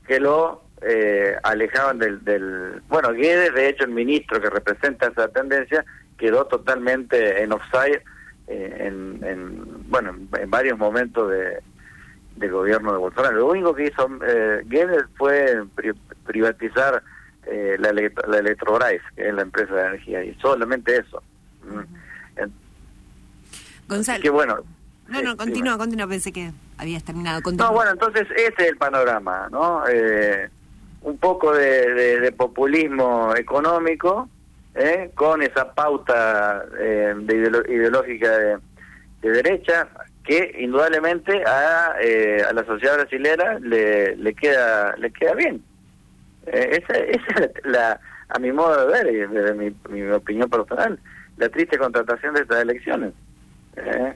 que 0.07 0.21
lo 0.21 0.65
eh, 0.83 1.37
alejaban 1.43 1.99
del, 1.99 2.23
del... 2.25 2.83
Bueno, 2.89 3.13
Guedes, 3.13 3.55
de 3.55 3.69
hecho, 3.69 3.85
el 3.85 3.91
ministro 3.91 4.41
que 4.41 4.51
representa 4.51 5.07
esa 5.07 5.29
tendencia, 5.29 5.85
quedó 6.17 6.47
totalmente 6.47 7.43
en 7.43 7.53
offside 7.53 8.03
eh, 8.47 8.77
en, 8.81 9.89
bueno 9.89 10.15
en, 10.39 10.51
varios 10.51 10.79
momentos 10.79 11.31
de, 11.31 11.61
del 12.37 12.51
gobierno 12.51 12.93
de 12.93 12.99
Bolsonaro. 12.99 13.37
Lo 13.37 13.47
único 13.49 13.75
que 13.75 13.87
hizo 13.87 14.09
eh, 14.27 14.63
Guedes 14.67 15.05
fue 15.17 15.65
privatizar 16.27 17.03
eh, 17.47 17.77
la, 17.79 17.93
la 17.93 18.39
Electrobras, 18.39 18.93
que 19.17 19.29
es 19.29 19.35
la 19.35 19.43
empresa 19.43 19.75
de 19.75 19.81
energía, 19.81 20.25
y 20.25 20.35
solamente 20.35 20.97
eso. 20.97 21.23
Gonzalo. 23.89 24.23
Que 24.23 24.31
bueno, 24.31 24.59
No, 25.09 25.23
no, 25.23 25.37
continúa, 25.37 25.77
continúa, 25.77 26.07
pensé 26.07 26.33
que 26.33 26.53
habías 26.79 27.05
terminado. 27.05 27.41
No, 27.53 27.73
bueno, 27.73 27.93
entonces 27.93 28.27
ese 28.37 28.55
es 28.57 28.69
el 28.71 28.77
panorama, 28.77 29.49
¿no? 29.51 29.87
Eh, 29.89 30.49
un 31.03 31.19
poco 31.19 31.53
de, 31.53 32.33
populismo 32.37 33.35
económico, 33.37 34.29
¿eh? 34.75 35.11
con 35.15 35.43
esa 35.43 35.73
pauta 35.73 36.65
eh, 36.79 37.15
de 37.17 37.35
ideológica 37.69 38.31
de, 38.39 38.59
derecha, 39.23 39.89
que 40.23 40.57
indudablemente 40.59 41.43
a, 41.47 41.95
eh, 42.01 42.43
a 42.47 42.53
la 42.53 42.65
sociedad 42.65 42.97
brasilera 42.97 43.59
le, 43.59 44.17
le 44.17 44.35
queda 44.35 44.95
le 44.97 45.11
queda 45.11 45.35
bien. 45.35 45.63
Eh, 46.47 46.83
esa, 46.83 46.99
esa 46.99 47.45
es 47.45 47.65
la, 47.65 48.01
a 48.29 48.39
mi 48.39 48.53
modo 48.53 48.87
de 48.87 48.93
ver 48.93 49.15
y 49.15 49.19
desde 49.33 49.55
mi, 49.55 49.75
mi 49.89 50.03
opinión 50.11 50.51
personal, 50.51 50.99
la 51.37 51.49
triste 51.49 51.79
contratación 51.79 52.35
de 52.35 52.43
estas 52.43 52.63
elecciones. 52.63 53.13
¿eh? 53.77 54.15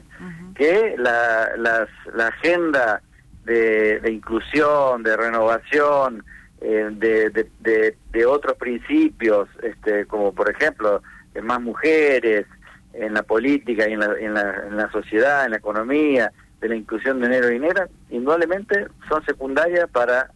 Que 0.55 0.95
la, 0.97 1.49
las, 1.57 1.89
la 2.13 2.27
agenda 2.27 3.01
de, 3.45 3.99
de, 3.99 4.11
inclusión, 4.11 5.03
de 5.03 5.15
renovación, 5.15 6.23
eh, 6.61 6.89
de, 6.91 7.29
de, 7.29 7.97
de, 8.11 8.25
otros 8.25 8.57
principios, 8.57 9.47
este, 9.63 10.05
como 10.05 10.33
por 10.33 10.49
ejemplo, 10.49 11.01
más 11.41 11.61
mujeres 11.61 12.45
en 12.93 13.13
la 13.13 13.23
política 13.23 13.87
y 13.87 13.93
en 13.93 13.99
la, 13.99 14.19
en, 14.19 14.33
la, 14.33 14.63
en 14.67 14.77
la 14.77 14.91
sociedad, 14.91 15.45
en 15.45 15.51
la 15.51 15.57
economía, 15.57 16.31
de 16.59 16.69
la 16.69 16.75
inclusión 16.75 17.21
de 17.21 17.29
negro 17.29 17.49
y 17.49 17.53
dinero, 17.53 17.85
indudablemente 18.09 18.87
son 19.07 19.23
secundarias 19.25 19.89
para 19.89 20.31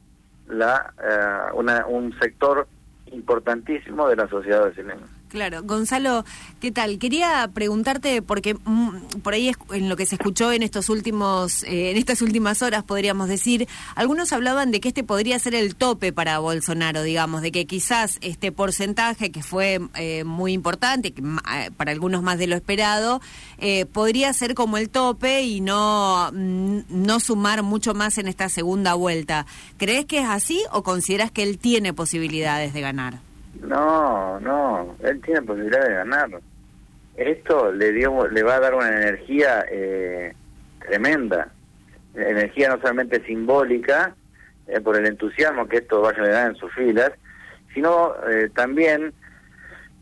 la 0.47 0.93
eh, 1.03 1.51
una, 1.55 1.85
un 1.87 2.17
sector 2.19 2.67
importantísimo 3.11 4.07
de 4.07 4.15
la 4.15 4.27
sociedad 4.27 4.63
brasileña. 4.63 5.05
Claro, 5.33 5.63
Gonzalo, 5.63 6.25
¿qué 6.61 6.71
tal? 6.71 6.99
Quería 6.99 7.49
preguntarte 7.51 8.21
porque 8.21 8.53
mm, 8.53 8.97
por 9.23 9.33
ahí 9.33 9.51
en 9.71 9.89
lo 9.89 9.95
que 9.95 10.05
se 10.05 10.13
escuchó 10.13 10.51
en 10.51 10.61
estos 10.61 10.89
últimos, 10.89 11.63
eh, 11.63 11.89
en 11.89 11.97
estas 11.97 12.21
últimas 12.21 12.61
horas, 12.61 12.83
podríamos 12.83 13.29
decir, 13.29 13.67
algunos 13.95 14.31
hablaban 14.31 14.69
de 14.69 14.79
que 14.79 14.89
este 14.89 15.03
podría 15.03 15.39
ser 15.39 15.55
el 15.55 15.75
tope 15.75 16.13
para 16.13 16.37
Bolsonaro, 16.37 17.01
digamos, 17.01 17.41
de 17.41 17.51
que 17.51 17.65
quizás 17.65 18.19
este 18.21 18.51
porcentaje 18.51 19.31
que 19.31 19.41
fue 19.41 19.79
eh, 19.95 20.23
muy 20.23 20.53
importante, 20.53 21.13
que, 21.13 21.23
eh, 21.23 21.71
para 21.77 21.91
algunos 21.91 22.21
más 22.21 22.37
de 22.37 22.45
lo 22.45 22.55
esperado, 22.55 23.19
podría 23.91 24.31
ser 24.33 24.53
como 24.53 24.77
el 24.77 24.91
tope 24.91 25.41
y 25.41 25.61
no 25.61 26.29
mm, 26.31 26.81
no 26.89 27.19
sumar 27.19 27.63
mucho 27.63 27.95
más 27.95 28.19
en 28.19 28.27
esta 28.27 28.49
segunda 28.49 28.93
vuelta. 28.93 29.47
¿Crees 29.77 30.05
que 30.05 30.19
es 30.19 30.29
así 30.29 30.61
o 30.71 30.83
consideras 30.83 31.31
que 31.31 31.41
él 31.41 31.57
tiene 31.57 31.91
posibilidades 31.91 32.71
de 32.71 32.81
ganar? 32.81 33.32
No, 33.63 34.39
no, 34.39 34.95
él 35.01 35.21
tiene 35.21 35.41
posibilidad 35.41 35.87
de 35.87 35.93
ganar. 35.93 36.29
Esto 37.15 37.71
le 37.71 37.91
dio, 37.91 38.27
le 38.27 38.43
va 38.43 38.55
a 38.55 38.59
dar 38.59 38.73
una 38.75 38.89
energía 38.89 39.65
eh, 39.71 40.33
tremenda, 40.79 41.49
energía 42.15 42.69
no 42.69 42.81
solamente 42.81 43.23
simbólica 43.25 44.15
eh, 44.67 44.81
por 44.81 44.97
el 44.97 45.05
entusiasmo 45.05 45.67
que 45.67 45.77
esto 45.77 46.01
va 46.01 46.09
a 46.09 46.15
generar 46.15 46.49
en 46.49 46.55
sus 46.55 46.73
filas, 46.73 47.11
sino 47.73 48.13
eh, 48.29 48.49
también 48.53 49.13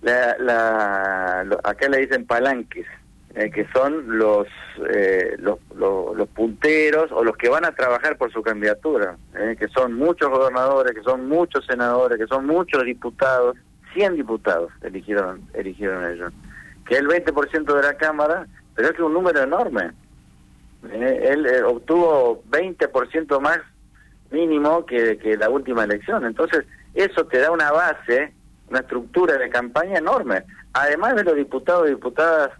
la, 0.02 0.36
la, 0.40 1.46
acá 1.64 1.90
le 1.90 2.00
dicen 2.00 2.26
palanques, 2.26 2.88
eh, 3.34 3.50
que 3.50 3.66
son 3.74 4.18
los, 4.18 4.46
eh, 4.94 5.38
los, 5.40 5.58
los, 5.76 6.28
punteros 6.30 7.12
o 7.12 7.24
los 7.24 7.38
que 7.38 7.48
van 7.48 7.64
a 7.64 7.72
trabajar 7.72 8.18
por 8.18 8.32
su 8.32 8.42
candidatura, 8.42 9.16
eh, 9.36 9.56
que 9.58 9.70
son 9.70 9.94
muchos 9.94 10.30
gobernadores, 10.30 10.94
que 10.94 11.04
son 11.04 11.30
muchos 11.30 11.66
senadores, 11.66 12.18
que 12.18 12.28
son 12.28 12.46
muchos 12.46 12.84
diputados, 12.84 13.56
100 13.94 14.16
diputados 14.16 14.72
eligieron, 14.82 15.42
eligieron 15.54 16.12
ellos, 16.12 16.34
que 16.86 16.96
es 16.96 17.00
el 17.00 17.08
20% 17.08 17.74
de 17.74 17.82
la 17.82 17.94
Cámara, 17.94 18.48
pero 18.76 18.90
es 18.90 18.94
que 18.96 19.02
es 19.02 19.06
un 19.06 19.14
número 19.14 19.42
enorme. 19.42 19.92
él 20.92 21.48
obtuvo 21.66 22.44
20% 22.50 23.40
más 23.40 23.60
mínimo 24.30 24.86
que, 24.86 25.18
que 25.20 25.38
la 25.38 25.50
última 25.50 25.86
elección, 25.86 26.26
entonces 26.26 26.66
eso 26.96 27.26
te 27.28 27.40
da 27.40 27.50
una 27.52 27.72
base, 27.72 28.34
una 28.70 28.80
estructura 28.80 29.38
de 29.38 29.50
campaña 29.50 30.00
enorme, 30.00 30.44
además 30.74 31.16
de 31.16 31.24
los 31.24 31.36
diputados 31.36 31.88
y 31.88 31.92
diputadas 31.92 32.52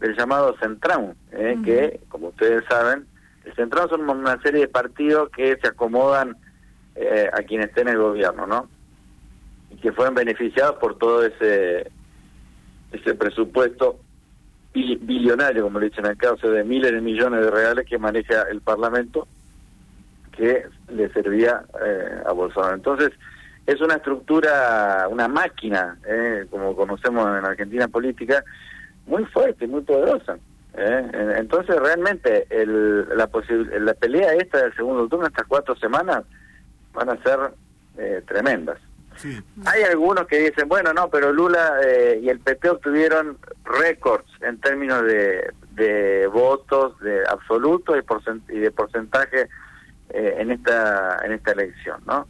del 0.00 0.16
llamado 0.16 0.56
Centrón, 0.58 1.14
¿eh? 1.32 1.56
que, 1.64 2.00
como 2.08 2.28
ustedes 2.28 2.64
saben, 2.68 3.06
el 3.44 3.54
Centrón 3.54 3.88
son 3.88 4.08
una 4.08 4.40
serie 4.42 4.62
de 4.62 4.68
partidos 4.68 5.30
que 5.30 5.56
se 5.60 5.68
acomodan 5.68 6.36
eh, 6.96 7.28
a 7.32 7.42
quien 7.42 7.62
esté 7.62 7.82
en 7.82 7.88
el 7.88 7.98
gobierno, 7.98 8.46
¿no? 8.46 8.68
Y 9.70 9.76
que 9.76 9.92
fueron 9.92 10.14
beneficiados 10.14 10.76
por 10.76 10.98
todo 10.98 11.24
ese 11.24 11.90
ese 12.92 13.14
presupuesto 13.14 14.00
billonario, 14.72 15.64
como 15.64 15.80
le 15.80 15.88
dicen 15.88 16.06
acá, 16.06 16.32
o 16.32 16.38
sea, 16.38 16.50
de 16.50 16.64
miles 16.64 16.92
de 16.92 17.00
millones 17.00 17.44
de 17.44 17.50
reales 17.50 17.86
que 17.86 17.98
maneja 17.98 18.42
el 18.50 18.60
Parlamento, 18.60 19.26
que 20.32 20.64
le 20.88 21.12
servía 21.12 21.62
eh, 21.84 22.22
a 22.26 22.32
Bolsonaro. 22.32 22.74
Entonces, 22.74 23.10
es 23.66 23.80
una 23.80 23.94
estructura, 23.94 25.06
una 25.08 25.28
máquina, 25.28 25.98
eh, 26.06 26.46
como 26.50 26.74
conocemos 26.74 27.26
en 27.38 27.44
Argentina 27.44 27.88
política, 27.88 28.44
muy 29.10 29.24
fuerte, 29.26 29.66
muy 29.66 29.82
poderosa. 29.82 30.38
¿eh? 30.74 31.34
Entonces 31.36 31.76
realmente 31.76 32.46
el, 32.48 33.08
la, 33.16 33.28
la 33.80 33.94
pelea 33.94 34.34
esta 34.34 34.62
del 34.62 34.74
segundo 34.74 35.08
turno, 35.08 35.26
estas 35.26 35.46
cuatro 35.46 35.76
semanas, 35.76 36.24
van 36.94 37.10
a 37.10 37.22
ser 37.22 37.38
eh, 37.98 38.22
tremendas. 38.26 38.78
Hay 39.66 39.82
algunos 39.82 40.26
que 40.26 40.38
dicen, 40.38 40.66
bueno, 40.66 40.94
no, 40.94 41.10
pero 41.10 41.30
Lula 41.30 41.74
eh, 41.84 42.20
y 42.22 42.30
el 42.30 42.38
PP 42.40 42.70
obtuvieron 42.70 43.36
récords 43.64 44.30
en 44.40 44.58
términos 44.60 45.02
de, 45.04 45.52
de 45.72 46.26
votos 46.28 46.98
de 47.00 47.22
absolutos 47.28 47.96
y, 47.98 48.56
y 48.56 48.60
de 48.60 48.70
porcentaje 48.70 49.48
en 50.12 50.50
esta 50.50 51.18
en 51.24 51.32
esta 51.32 51.52
elección, 51.52 52.00
¿no? 52.06 52.26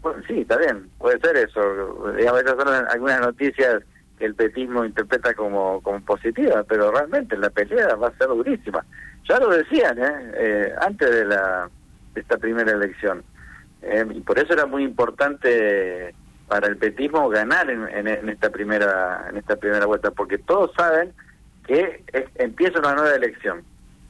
Bueno, 0.00 0.22
sí, 0.26 0.40
está 0.40 0.56
bien, 0.56 0.88
puede 0.98 1.20
ser 1.20 1.36
eso. 1.36 2.12
Digamos, 2.16 2.40
esas 2.40 2.56
son 2.56 2.68
algunas 2.88 3.20
noticias 3.20 3.82
el 4.20 4.34
petismo 4.34 4.84
interpreta 4.84 5.34
como, 5.34 5.80
como 5.80 6.00
positiva, 6.02 6.62
pero 6.68 6.92
realmente 6.92 7.36
la 7.36 7.50
pelea 7.50 7.96
va 7.96 8.08
a 8.08 8.18
ser 8.18 8.28
durísima. 8.28 8.84
Ya 9.28 9.38
lo 9.38 9.48
decían 9.48 9.98
¿eh? 9.98 10.32
eh 10.34 10.74
antes 10.80 11.10
de, 11.10 11.24
la, 11.24 11.68
de 12.14 12.20
esta 12.20 12.36
primera 12.36 12.70
elección. 12.70 13.24
Eh, 13.82 14.04
y 14.14 14.20
por 14.20 14.38
eso 14.38 14.52
era 14.52 14.66
muy 14.66 14.84
importante 14.84 16.14
para 16.48 16.68
el 16.68 16.76
petismo 16.76 17.28
ganar 17.30 17.70
en, 17.70 17.88
en, 17.88 18.28
esta 18.28 18.50
primera 18.50 19.26
en 19.30 19.38
esta 19.38 19.56
primera 19.56 19.86
vuelta, 19.86 20.10
porque 20.10 20.36
todos 20.36 20.72
saben 20.76 21.12
que 21.66 22.04
empieza 22.34 22.80
una 22.80 22.94
nueva 22.94 23.14
elección. 23.14 23.62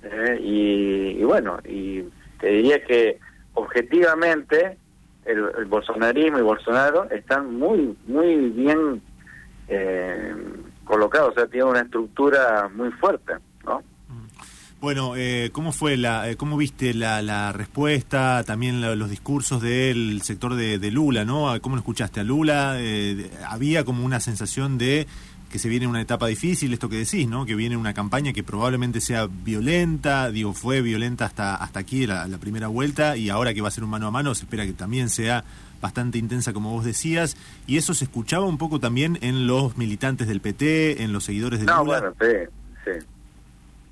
¿eh? 0.02 0.38
y, 0.40 1.22
bueno, 1.22 1.58
y 1.64 2.02
te 2.40 2.48
diría 2.48 2.82
que 2.84 3.18
objetivamente 3.54 4.76
el, 5.26 5.50
el 5.56 5.66
bolsonarismo 5.66 6.38
y 6.38 6.42
Bolsonaro 6.42 7.08
están 7.10 7.54
muy 7.54 7.96
muy 8.06 8.48
bien 8.50 9.02
eh, 9.70 10.34
colocado, 10.84 11.28
o 11.28 11.32
sea, 11.32 11.46
tiene 11.46 11.64
una 11.64 11.80
estructura 11.80 12.68
muy 12.74 12.90
fuerte, 12.92 13.34
¿no? 13.64 13.82
Bueno, 14.80 15.12
eh, 15.14 15.50
¿cómo 15.52 15.72
fue 15.72 15.98
la, 15.98 16.30
eh, 16.30 16.36
cómo 16.36 16.56
viste 16.56 16.94
la, 16.94 17.20
la 17.20 17.52
respuesta, 17.52 18.42
también 18.44 18.80
los 18.80 19.10
discursos 19.10 19.60
del 19.60 20.22
sector 20.22 20.54
de, 20.54 20.90
Lula, 20.90 21.26
¿no? 21.26 21.52
¿Cómo 21.60 21.76
lo 21.76 21.80
escuchaste 21.80 22.20
a 22.20 22.24
Lula? 22.24 22.76
Eh, 22.78 23.30
había 23.46 23.84
como 23.84 24.06
una 24.06 24.20
sensación 24.20 24.78
de 24.78 25.06
que 25.50 25.58
se 25.58 25.68
viene 25.68 25.86
una 25.86 26.00
etapa 26.00 26.28
difícil, 26.28 26.72
esto 26.72 26.88
que 26.88 26.96
decís, 26.96 27.28
¿no? 27.28 27.44
Que 27.44 27.56
viene 27.56 27.76
una 27.76 27.92
campaña 27.92 28.32
que 28.32 28.42
probablemente 28.42 29.02
sea 29.02 29.26
violenta, 29.26 30.30
digo, 30.30 30.54
fue 30.54 30.80
violenta 30.80 31.26
hasta, 31.26 31.56
hasta 31.56 31.80
aquí 31.80 32.06
la, 32.06 32.26
la 32.26 32.38
primera 32.38 32.68
vuelta 32.68 33.18
y 33.18 33.28
ahora 33.28 33.52
que 33.52 33.60
va 33.60 33.68
a 33.68 33.72
ser 33.72 33.84
un 33.84 33.90
mano 33.90 34.06
a 34.06 34.10
mano 34.10 34.34
se 34.34 34.44
espera 34.44 34.64
que 34.64 34.72
también 34.72 35.10
sea 35.10 35.44
bastante 35.80 36.18
intensa, 36.18 36.52
como 36.52 36.70
vos 36.70 36.84
decías, 36.84 37.36
y 37.66 37.78
eso 37.78 37.94
se 37.94 38.04
escuchaba 38.04 38.46
un 38.46 38.58
poco 38.58 38.80
también 38.80 39.18
en 39.22 39.46
los 39.46 39.76
militantes 39.76 40.28
del 40.28 40.40
PT, 40.40 41.02
en 41.02 41.12
los 41.12 41.24
seguidores 41.24 41.60
de 41.60 41.66
no, 41.66 41.84
bueno, 41.84 42.12
sí, 42.20 42.36
sí. 42.84 43.06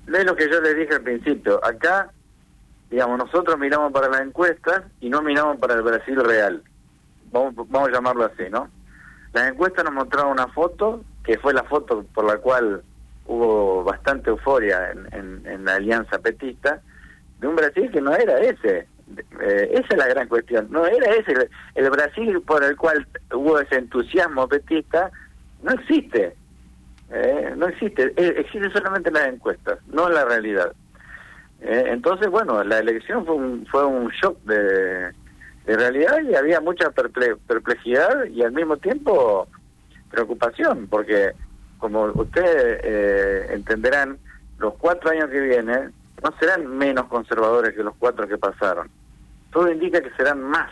Es 0.07 0.25
lo 0.25 0.35
que 0.35 0.49
yo 0.49 0.59
les 0.61 0.75
dije 0.75 0.95
al 0.95 1.01
principio. 1.01 1.63
Acá, 1.63 2.11
digamos, 2.89 3.17
nosotros 3.17 3.57
miramos 3.59 3.91
para 3.91 4.09
las 4.09 4.21
encuestas 4.21 4.83
y 5.01 5.09
no 5.09 5.21
miramos 5.21 5.57
para 5.57 5.75
el 5.75 5.81
Brasil 5.81 6.15
real. 6.23 6.63
Vamos, 7.31 7.53
vamos 7.69 7.89
a 7.89 7.91
llamarlo 7.91 8.25
así, 8.25 8.43
¿no? 8.49 8.69
Las 9.33 9.51
encuestas 9.51 9.85
nos 9.85 9.93
mostraron 9.93 10.31
una 10.31 10.47
foto, 10.47 11.03
que 11.23 11.37
fue 11.37 11.53
la 11.53 11.63
foto 11.63 12.03
por 12.13 12.25
la 12.25 12.37
cual 12.37 12.81
hubo 13.27 13.83
bastante 13.83 14.31
euforia 14.31 14.91
en, 14.91 15.45
en 15.45 15.65
la 15.65 15.75
alianza 15.75 16.17
petista, 16.17 16.81
de 17.39 17.47
un 17.47 17.55
Brasil 17.55 17.89
que 17.91 18.01
no 18.01 18.13
era 18.15 18.39
ese. 18.39 18.87
Eh, 19.17 19.69
esa 19.73 19.87
es 19.89 19.97
la 19.97 20.07
gran 20.07 20.27
cuestión. 20.27 20.67
No 20.69 20.85
era 20.85 21.13
ese. 21.13 21.49
El, 21.75 21.89
Brasil 21.89 22.41
por 22.45 22.63
el 22.63 22.75
cual 22.75 23.07
hubo 23.33 23.59
ese 23.59 23.75
entusiasmo 23.75 24.47
petista 24.47 25.11
no 25.63 25.71
existe. 25.71 26.35
Eh, 27.11 27.53
no 27.55 27.67
existe. 27.67 28.13
Eh, 28.15 28.35
existe 28.37 28.69
solamente 28.71 29.09
en 29.09 29.15
las 29.15 29.27
encuestas, 29.27 29.79
no 29.87 30.09
la 30.09 30.25
realidad. 30.25 30.73
entonces, 31.61 32.29
bueno, 32.29 32.63
la 32.63 32.79
elección 32.79 33.25
fue 33.25 33.35
un, 33.35 33.65
fue 33.65 33.85
un 33.85 34.09
shock 34.09 34.37
de, 34.43 35.11
realidad 35.65 36.19
y 36.23 36.33
había 36.33 36.61
mucha 36.61 36.89
perplejidad 36.89 38.25
y 38.25 38.41
al 38.41 38.53
mismo 38.53 38.77
tiempo 38.77 39.47
preocupación, 40.09 40.87
porque 40.87 41.33
como 41.77 42.05
ustedes 42.05 43.51
entenderán, 43.51 44.17
los 44.57 44.73
cuatro 44.75 45.11
años 45.11 45.29
que 45.29 45.39
vienen 45.39 45.93
no 46.23 46.33
serán 46.39 46.65
menos 46.75 47.05
conservadores 47.05 47.75
que 47.75 47.83
los 47.83 47.95
cuatro 47.97 48.27
que 48.27 48.37
pasaron. 48.37 48.89
Todo 49.51 49.71
indica 49.71 50.01
que 50.01 50.11
serán 50.11 50.41
más, 50.43 50.71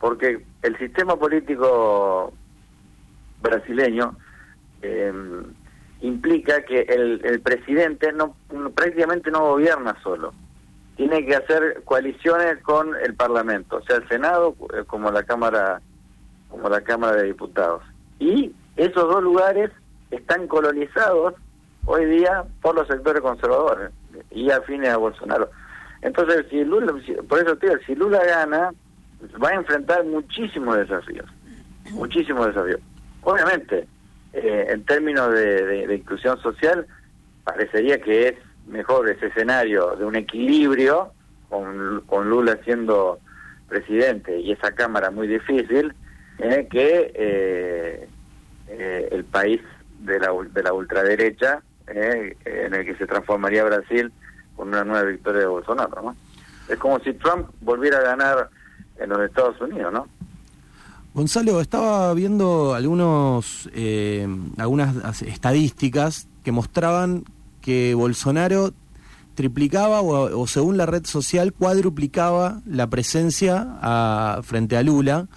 porque 0.00 0.44
el 0.62 0.78
sistema 0.78 1.16
político 1.16 2.32
brasileño 3.42 4.16
eh, 4.82 5.12
implica 6.00 6.62
que 6.62 6.80
el, 6.80 7.20
el 7.24 7.40
presidente 7.40 8.12
no 8.12 8.34
prácticamente 8.74 9.30
no 9.30 9.40
gobierna 9.40 9.96
solo 10.02 10.32
tiene 10.96 11.24
que 11.26 11.36
hacer 11.36 11.82
coaliciones 11.84 12.62
con 12.62 12.96
el 12.96 13.14
Parlamento, 13.14 13.76
o 13.76 13.82
sea, 13.82 13.96
el 13.96 14.08
Senado 14.08 14.56
eh, 14.74 14.82
como 14.86 15.10
la 15.10 15.22
Cámara 15.22 15.80
como 16.48 16.68
la 16.68 16.80
Cámara 16.80 17.16
de 17.16 17.24
Diputados. 17.28 17.82
Y 18.18 18.54
esos 18.76 19.02
dos 19.02 19.22
lugares 19.22 19.70
están 20.10 20.46
colonizados 20.46 21.34
hoy 21.84 22.06
día 22.06 22.44
por 22.62 22.74
los 22.74 22.88
sectores 22.88 23.20
conservadores 23.20 23.90
y 24.30 24.50
afines 24.50 24.88
a 24.90 24.96
Bolsonaro. 24.96 25.50
Entonces, 26.02 26.46
si 26.50 26.64
Lula, 26.64 26.94
por 27.28 27.38
eso 27.40 27.56
te 27.56 27.78
si 27.84 27.94
Lula 27.94 28.24
gana, 28.24 28.72
va 29.42 29.48
a 29.50 29.54
enfrentar 29.54 30.04
muchísimos 30.04 30.76
desafíos, 30.76 31.26
muchísimos 31.90 32.46
desafíos. 32.46 32.80
Obviamente, 33.22 33.86
eh, 34.32 34.66
en 34.68 34.84
términos 34.84 35.32
de 35.32 35.94
inclusión 35.94 36.40
social, 36.40 36.86
parecería 37.44 38.00
que 38.00 38.28
es 38.28 38.34
mejor 38.66 39.08
ese 39.08 39.26
escenario 39.26 39.96
de 39.96 40.04
un 40.04 40.16
equilibrio, 40.16 41.12
con, 41.48 42.02
con 42.06 42.28
Lula 42.28 42.58
siendo 42.64 43.18
presidente 43.68 44.38
y 44.38 44.52
esa 44.52 44.72
Cámara 44.72 45.10
muy 45.10 45.26
difícil, 45.26 45.94
eh, 46.38 46.66
que 46.70 47.12
eh, 47.14 48.08
eh, 48.68 49.08
el 49.10 49.24
país 49.24 49.60
de 50.00 50.18
la, 50.18 50.32
de 50.52 50.62
la 50.62 50.72
ultraderecha, 50.72 51.62
en 51.88 52.74
el 52.74 52.84
que 52.84 52.96
se 52.96 53.06
transformaría 53.06 53.62
Brasil 53.62 54.12
con 54.56 54.68
una 54.68 54.84
nueva 54.84 55.02
victoria 55.02 55.42
de 55.42 55.46
Bolsonaro. 55.46 56.02
¿no? 56.02 56.16
Es 56.68 56.78
como 56.78 56.98
si 57.00 57.12
Trump 57.14 57.48
volviera 57.60 57.98
a 57.98 58.02
ganar 58.02 58.50
en 58.98 59.10
los 59.10 59.20
Estados 59.20 59.60
Unidos, 59.60 59.92
¿no? 59.92 60.06
Gonzalo, 61.14 61.62
estaba 61.62 62.12
viendo 62.12 62.74
algunos 62.74 63.70
algunas 64.58 65.22
estadísticas 65.22 66.28
que 66.44 66.52
mostraban 66.52 67.24
que 67.62 67.94
Bolsonaro 67.94 68.72
triplicaba 69.36 70.00
o, 70.00 70.46
según 70.46 70.76
la 70.78 70.86
red 70.86 71.04
social 71.04 71.52
cuadruplicaba 71.52 72.62
la 72.64 72.88
presencia 72.88 73.78
a, 73.80 74.40
frente 74.42 74.76
a 74.76 74.82
Lula, 74.82 75.28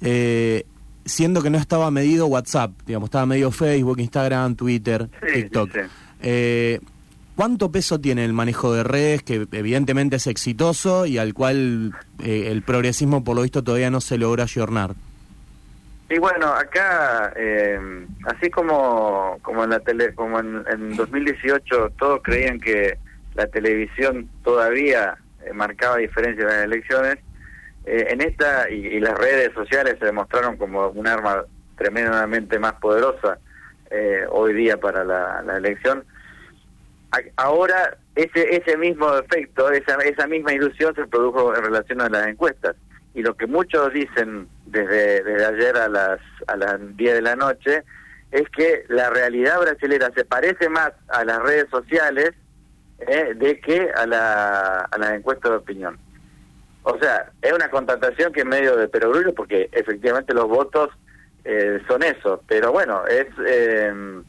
eh, 0.00 0.66
siendo 1.04 1.42
que 1.42 1.50
no 1.50 1.58
estaba 1.58 1.90
medido 1.90 2.26
WhatsApp, 2.26 2.72
digamos, 2.86 3.08
estaba 3.08 3.26
medido 3.26 3.50
Facebook, 3.50 3.98
Instagram, 3.98 4.54
Twitter, 4.54 5.08
TikTok. 5.34 5.70
Eh, 6.20 6.80
¿Cuánto 7.38 7.70
peso 7.70 8.00
tiene 8.00 8.24
el 8.24 8.32
manejo 8.32 8.74
de 8.74 8.82
redes, 8.82 9.22
que 9.22 9.46
evidentemente 9.52 10.16
es 10.16 10.26
exitoso 10.26 11.06
y 11.06 11.18
al 11.18 11.34
cual 11.34 11.92
eh, 12.20 12.48
el 12.50 12.62
progresismo 12.62 13.22
por 13.22 13.36
lo 13.36 13.42
visto 13.42 13.62
todavía 13.62 13.92
no 13.92 14.00
se 14.00 14.18
logra 14.18 14.42
ayornar? 14.42 14.90
Y 16.10 16.18
bueno, 16.18 16.48
acá, 16.48 17.32
eh, 17.36 17.78
así 18.24 18.50
como 18.50 19.38
como 19.42 19.62
en 19.62 19.70
la 19.70 19.78
tele, 19.78 20.12
como 20.16 20.40
en, 20.40 20.64
en 20.68 20.96
2018 20.96 21.90
todos 21.96 22.22
creían 22.24 22.58
que 22.58 22.98
la 23.36 23.46
televisión 23.46 24.28
todavía 24.42 25.16
eh, 25.44 25.52
marcaba 25.52 25.98
diferencia 25.98 26.42
en 26.42 26.48
las 26.48 26.64
elecciones, 26.64 27.18
eh, 27.86 28.06
en 28.08 28.20
esta 28.20 28.68
y, 28.68 28.98
las 28.98 29.16
redes 29.16 29.52
sociales 29.54 29.94
se 30.00 30.06
demostraron 30.06 30.56
como 30.56 30.88
un 30.88 31.06
arma 31.06 31.44
tremendamente 31.76 32.58
más 32.58 32.72
poderosa 32.72 33.38
hoy 34.30 34.54
día 34.54 34.76
para 34.76 35.04
la 35.04 35.56
elección. 35.56 36.02
Ahora 37.36 37.96
ese 38.14 38.56
ese 38.56 38.76
mismo 38.76 39.16
efecto, 39.16 39.70
esa 39.70 39.96
esa 39.98 40.26
misma 40.26 40.52
ilusión 40.52 40.94
se 40.94 41.06
produjo 41.06 41.54
en 41.56 41.64
relación 41.64 42.00
a 42.00 42.08
las 42.08 42.26
encuestas 42.26 42.76
y 43.18 43.22
lo 43.22 43.36
que 43.36 43.48
muchos 43.48 43.92
dicen 43.92 44.48
desde, 44.66 45.24
desde 45.24 45.44
ayer 45.44 45.76
a 45.76 45.88
las, 45.88 46.20
a 46.46 46.56
las 46.56 46.96
10 46.96 47.14
de 47.14 47.22
la 47.22 47.34
noche, 47.34 47.82
es 48.30 48.48
que 48.50 48.84
la 48.88 49.10
realidad 49.10 49.60
brasilera 49.60 50.12
se 50.14 50.24
parece 50.24 50.68
más 50.68 50.92
a 51.08 51.24
las 51.24 51.40
redes 51.40 51.68
sociales 51.68 52.32
eh, 53.00 53.34
de 53.34 53.58
que 53.60 53.90
a 53.96 54.06
la, 54.06 54.80
a 54.80 54.98
las 54.98 55.14
encuestas 55.14 55.50
de 55.50 55.56
opinión. 55.56 55.98
O 56.84 56.96
sea, 57.00 57.32
es 57.42 57.52
una 57.52 57.68
contratación 57.70 58.32
que 58.32 58.40
es 58.40 58.46
medio 58.46 58.76
de 58.76 58.86
perogrullo 58.86 59.34
porque 59.34 59.68
efectivamente 59.72 60.32
los 60.32 60.46
votos 60.46 60.90
eh, 61.44 61.80
son 61.88 62.04
eso, 62.04 62.42
pero 62.46 62.70
bueno, 62.70 63.04
es 63.06 63.26
eh, 63.44 64.22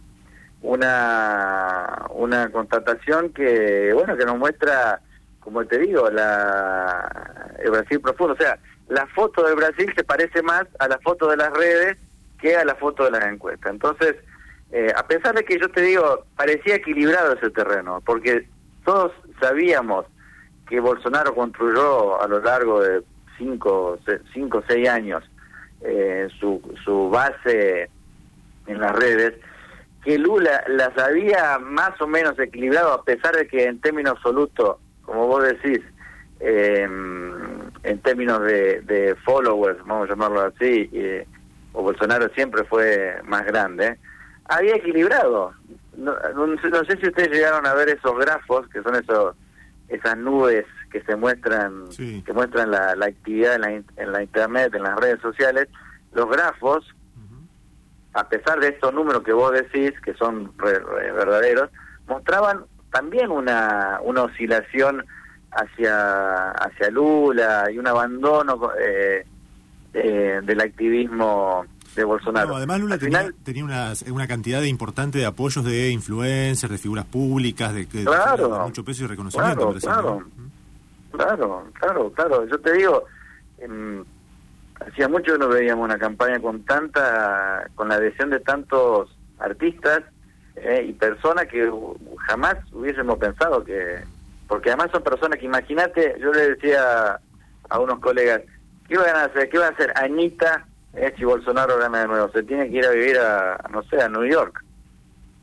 una 0.61 2.05
una 2.09 2.51
contratación 2.51 3.29
que 3.29 3.93
bueno 3.93 4.17
que 4.17 4.25
nos 4.25 4.37
muestra, 4.37 4.99
como 5.39 5.65
te 5.65 5.77
digo, 5.77 6.09
la 6.09 7.55
el 7.59 7.71
Brasil 7.71 7.99
profundo, 8.01 8.33
o 8.33 8.37
sea, 8.37 8.57
la 8.89 9.05
foto 9.07 9.43
de 9.43 9.55
Brasil 9.55 9.91
se 9.95 10.03
parece 10.03 10.41
más 10.41 10.65
a 10.79 10.87
la 10.87 10.97
foto 10.99 11.29
de 11.29 11.37
las 11.37 11.51
redes 11.51 11.97
que 12.39 12.55
a 12.55 12.65
la 12.65 12.75
foto 12.75 13.03
de 13.05 13.11
las 13.11 13.25
encuestas. 13.25 13.71
Entonces, 13.71 14.15
eh, 14.71 14.91
a 14.95 15.05
pesar 15.07 15.35
de 15.35 15.43
que 15.43 15.59
yo 15.59 15.69
te 15.69 15.81
digo, 15.81 16.25
parecía 16.35 16.75
equilibrado 16.75 17.33
ese 17.33 17.49
terreno, 17.49 18.01
porque 18.05 18.47
todos 18.85 19.11
sabíamos 19.41 20.05
que 20.67 20.79
Bolsonaro 20.79 21.33
construyó 21.33 22.21
a 22.21 22.27
lo 22.27 22.39
largo 22.39 22.81
de 22.81 23.01
cinco, 23.37 23.97
cinco 24.33 24.63
seis 24.67 24.87
años 24.87 25.23
eh, 25.81 26.27
su, 26.39 26.61
su 26.83 27.09
base 27.09 27.89
en 28.67 28.79
las 28.79 28.95
redes, 28.95 29.33
que 30.03 30.17
Lula 30.17 30.63
las 30.67 30.97
había 30.97 31.59
más 31.59 31.99
o 32.01 32.07
menos 32.07 32.37
equilibrado, 32.39 32.93
a 32.93 33.03
pesar 33.03 33.35
de 33.35 33.47
que 33.47 33.65
en 33.65 33.81
términos 33.81 34.13
absolutos, 34.13 34.77
como 35.03 35.27
vos 35.27 35.43
decís, 35.43 35.81
eh, 36.39 36.87
en 37.83 37.99
términos 37.99 38.41
de, 38.41 39.15
followers, 39.25 39.79
vamos 39.85 40.07
a 40.07 40.11
llamarlo 40.11 40.41
así, 40.41 40.89
o 41.73 41.83
Bolsonaro 41.83 42.29
siempre 42.33 42.63
fue 42.63 43.19
más 43.25 43.45
grande, 43.45 43.97
había 44.45 44.75
equilibrado. 44.75 45.53
No, 45.95 46.15
sé 46.85 46.97
si 46.97 47.07
ustedes 47.07 47.29
llegaron 47.29 47.65
a 47.65 47.73
ver 47.73 47.89
esos 47.89 48.17
grafos, 48.17 48.67
que 48.69 48.81
son 48.81 48.95
esos 48.95 49.35
esas 49.89 50.17
nubes 50.17 50.65
que 50.91 51.01
se 51.01 51.15
muestran, 51.15 51.85
que 51.97 52.33
muestran 52.33 52.71
la, 52.71 52.91
actividad 53.01 53.55
en 53.55 53.61
la, 53.61 53.71
en 53.71 54.11
la 54.11 54.23
internet, 54.23 54.73
en 54.73 54.83
las 54.83 54.95
redes 54.97 55.19
sociales. 55.19 55.67
Los 56.13 56.29
grafos, 56.29 56.85
a 58.13 58.27
pesar 58.27 58.59
de 58.59 58.69
estos 58.69 58.93
números 58.93 59.23
que 59.23 59.33
vos 59.33 59.51
decís, 59.51 59.93
que 60.01 60.13
son 60.15 60.51
verdaderos, 60.57 61.69
mostraban 62.07 62.65
también 62.91 63.29
una, 63.29 63.99
una 64.03 64.23
oscilación 64.23 65.05
hacia 65.51 66.51
hacia 66.51 66.89
Lula 66.89 67.65
y 67.71 67.77
un 67.77 67.87
abandono 67.87 68.71
eh, 68.79 69.25
del 69.93 70.61
activismo 70.61 71.65
de 71.95 72.03
Bolsonaro. 72.03 72.55
además 72.55 72.79
Lula 72.79 72.97
tenía, 72.97 73.31
tenía 73.43 73.63
una, 73.63 73.93
una, 74.11 74.27
cantidad 74.27 74.61
de 74.61 74.67
importante 74.67 75.17
de 75.17 75.25
apoyos 75.25 75.65
de 75.65 75.89
influencers, 75.89 76.71
de 76.71 76.77
figuras 76.77 77.05
públicas, 77.05 77.73
de, 77.73 77.87
que 77.87 78.05
mucho 78.63 78.83
peso 78.83 79.03
y 79.03 79.07
reconocimiento. 79.07 79.73
Claro, 79.79 80.23
claro, 81.11 81.65
claro, 81.73 82.11
claro, 82.13 82.47
Yo 82.47 82.59
te 82.59 82.73
digo, 82.73 83.05
em, 83.57 84.03
hacía 84.79 85.07
mucho 85.07 85.33
que 85.33 85.39
no 85.39 85.47
veíamos 85.47 85.85
una 85.85 85.97
campaña 85.97 86.39
con 86.39 86.63
tanta, 86.65 87.69
con 87.75 87.89
la 87.89 87.95
adhesión 87.95 88.29
de 88.29 88.39
tantos 88.39 89.15
artistas 89.39 90.01
eh, 90.55 90.85
y 90.89 90.93
personas 90.93 91.45
que 91.47 91.71
jamás 92.27 92.55
hubiésemos 92.73 93.17
pensado 93.17 93.63
que 93.63 94.03
porque 94.47 94.69
además 94.69 94.89
son 94.91 95.03
personas 95.03 95.37
que 95.37 95.45
imagínate, 95.45 96.15
yo 96.19 96.33
le 96.33 96.49
decía 96.49 97.19
a 97.69 97.79
unos 97.79 97.99
colegas, 97.99 98.41
¿qué 98.87 98.97
van 98.97 99.15
a 99.15 99.25
hacer? 99.25 99.47
¿Qué 99.47 99.59
va 99.59 99.67
a 99.67 99.69
hacer 99.69 99.93
Anita 99.95 100.65
eh, 100.95 101.13
si 101.15 101.23
Bolsonaro 101.23 101.77
gana 101.77 102.01
de 102.01 102.07
nuevo? 102.07 102.31
Se 102.31 102.41
tiene 102.41 102.67
que 102.67 102.77
ir 102.77 102.85
a 102.85 102.89
vivir 102.89 103.17
a, 103.19 103.63
no 103.69 103.83
sé, 103.83 104.01
a 104.01 104.09
New 104.09 104.25
York. 104.25 104.63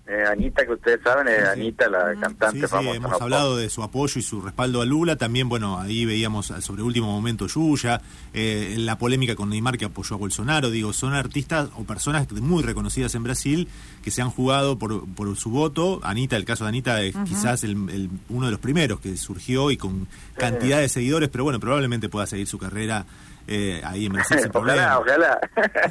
Eh, 0.08 0.24
Anita, 0.24 0.64
que 0.64 0.72
ustedes 0.72 1.00
saben, 1.02 1.26
es 1.26 1.48
Anita, 1.48 1.88
la 1.88 2.14
cantante 2.14 2.68
famosa. 2.68 2.92
Sí, 2.92 2.96
hemos 2.96 3.20
hablado 3.20 3.56
de 3.56 3.68
su 3.68 3.82
apoyo 3.82 4.20
y 4.20 4.22
su 4.22 4.40
respaldo 4.40 4.80
a 4.80 4.86
Lula. 4.86 5.16
También, 5.16 5.48
bueno, 5.48 5.80
ahí 5.80 6.04
veíamos 6.04 6.46
sobre 6.60 6.82
último 6.82 7.08
momento 7.08 7.48
Yuya, 7.48 8.00
eh, 8.32 8.76
la 8.78 8.98
polémica 8.98 9.34
con 9.34 9.50
Neymar 9.50 9.76
que 9.76 9.86
apoyó 9.86 10.14
a 10.14 10.18
Bolsonaro. 10.18 10.70
Digo, 10.70 10.92
son 10.92 11.12
artistas 11.12 11.70
o 11.76 11.82
personas 11.82 12.30
muy 12.30 12.62
reconocidas 12.62 13.16
en 13.16 13.24
Brasil 13.24 13.68
que 14.04 14.12
se 14.12 14.22
han 14.22 14.30
jugado 14.30 14.78
por, 14.78 15.08
por 15.08 15.36
su 15.36 15.50
voto. 15.50 15.98
Anita, 16.04 16.36
el 16.36 16.44
caso 16.44 16.62
de 16.64 16.68
Anita 16.68 17.02
es 17.02 17.16
quizás 17.24 17.64
el, 17.64 18.08
uno 18.28 18.46
de 18.46 18.52
los 18.52 18.60
primeros 18.60 19.00
que 19.00 19.16
surgió 19.16 19.72
y 19.72 19.76
con 19.76 20.06
cantidad 20.36 20.78
de 20.78 20.88
seguidores, 20.88 21.30
pero 21.30 21.42
bueno, 21.42 21.58
probablemente 21.58 22.08
pueda 22.08 22.28
seguir 22.28 22.46
su 22.46 22.58
carrera 22.58 23.06
eh, 23.46 23.80
ahí 23.84 24.06
en 24.06 24.12
Brasil 24.12 24.38
sin 24.42 24.50
problema. 24.50 25.00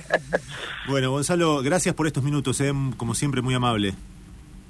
bueno, 0.87 1.11
Gonzalo, 1.11 1.61
gracias 1.61 1.95
por 1.95 2.07
estos 2.07 2.23
minutos, 2.23 2.59
eh, 2.61 2.73
como 2.97 3.15
siempre, 3.15 3.41
muy 3.41 3.53
amable. 3.53 3.95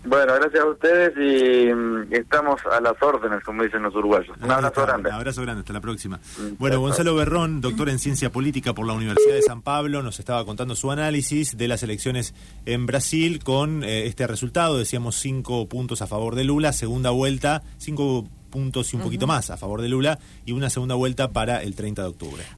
Bueno, 0.07 0.35
gracias 0.35 0.63
a 0.63 0.67
ustedes 0.67 1.13
y 1.17 1.73
mm, 1.73 2.13
estamos 2.13 2.61
a 2.71 2.79
las 2.79 2.93
órdenes, 3.01 3.43
como 3.43 3.63
dicen 3.63 3.81
los 3.81 3.95
uruguayos. 3.95 4.37
Un 4.37 4.51
abrazo 4.51 4.67
está, 4.67 4.85
grande. 4.85 5.09
Un 5.09 5.15
abrazo 5.15 5.41
grande, 5.41 5.59
hasta 5.61 5.73
la 5.73 5.81
próxima. 5.81 6.17
Mm, 6.17 6.57
Bueno, 6.59 6.79
Gonzalo 6.79 7.15
Berrón, 7.15 7.59
doctor 7.59 7.89
en 7.89 7.97
ciencia 7.97 8.31
política 8.31 8.73
por 8.73 8.85
la 8.85 8.93
Universidad 8.93 9.33
de 9.33 9.41
San 9.41 9.63
Pablo, 9.63 10.03
nos 10.03 10.19
estaba 10.19 10.45
contando 10.45 10.75
su 10.75 10.91
análisis 10.91 11.57
de 11.57 11.67
las 11.67 11.81
elecciones 11.81 12.35
en 12.67 12.85
Brasil 12.85 13.43
con 13.43 13.83
eh, 13.83 14.05
este 14.05 14.27
resultado. 14.27 14.77
Decíamos 14.77 15.15
cinco 15.15 15.67
puntos 15.67 16.03
a 16.03 16.07
favor 16.07 16.35
de 16.35 16.43
Lula, 16.43 16.71
segunda 16.71 17.09
vuelta, 17.09 17.63
cinco 17.77 18.27
puntos 18.51 18.93
y 18.93 18.95
un 18.95 19.01
poquito 19.01 19.27
más 19.27 19.49
a 19.49 19.57
favor 19.57 19.81
de 19.81 19.89
Lula 19.89 20.17
y 20.45 20.53
una 20.53 20.69
segunda 20.69 20.95
vuelta 20.95 21.31
para 21.31 21.61
el 21.61 21.75
30 21.75 22.03
de 22.03 22.07
octubre. 22.07 22.43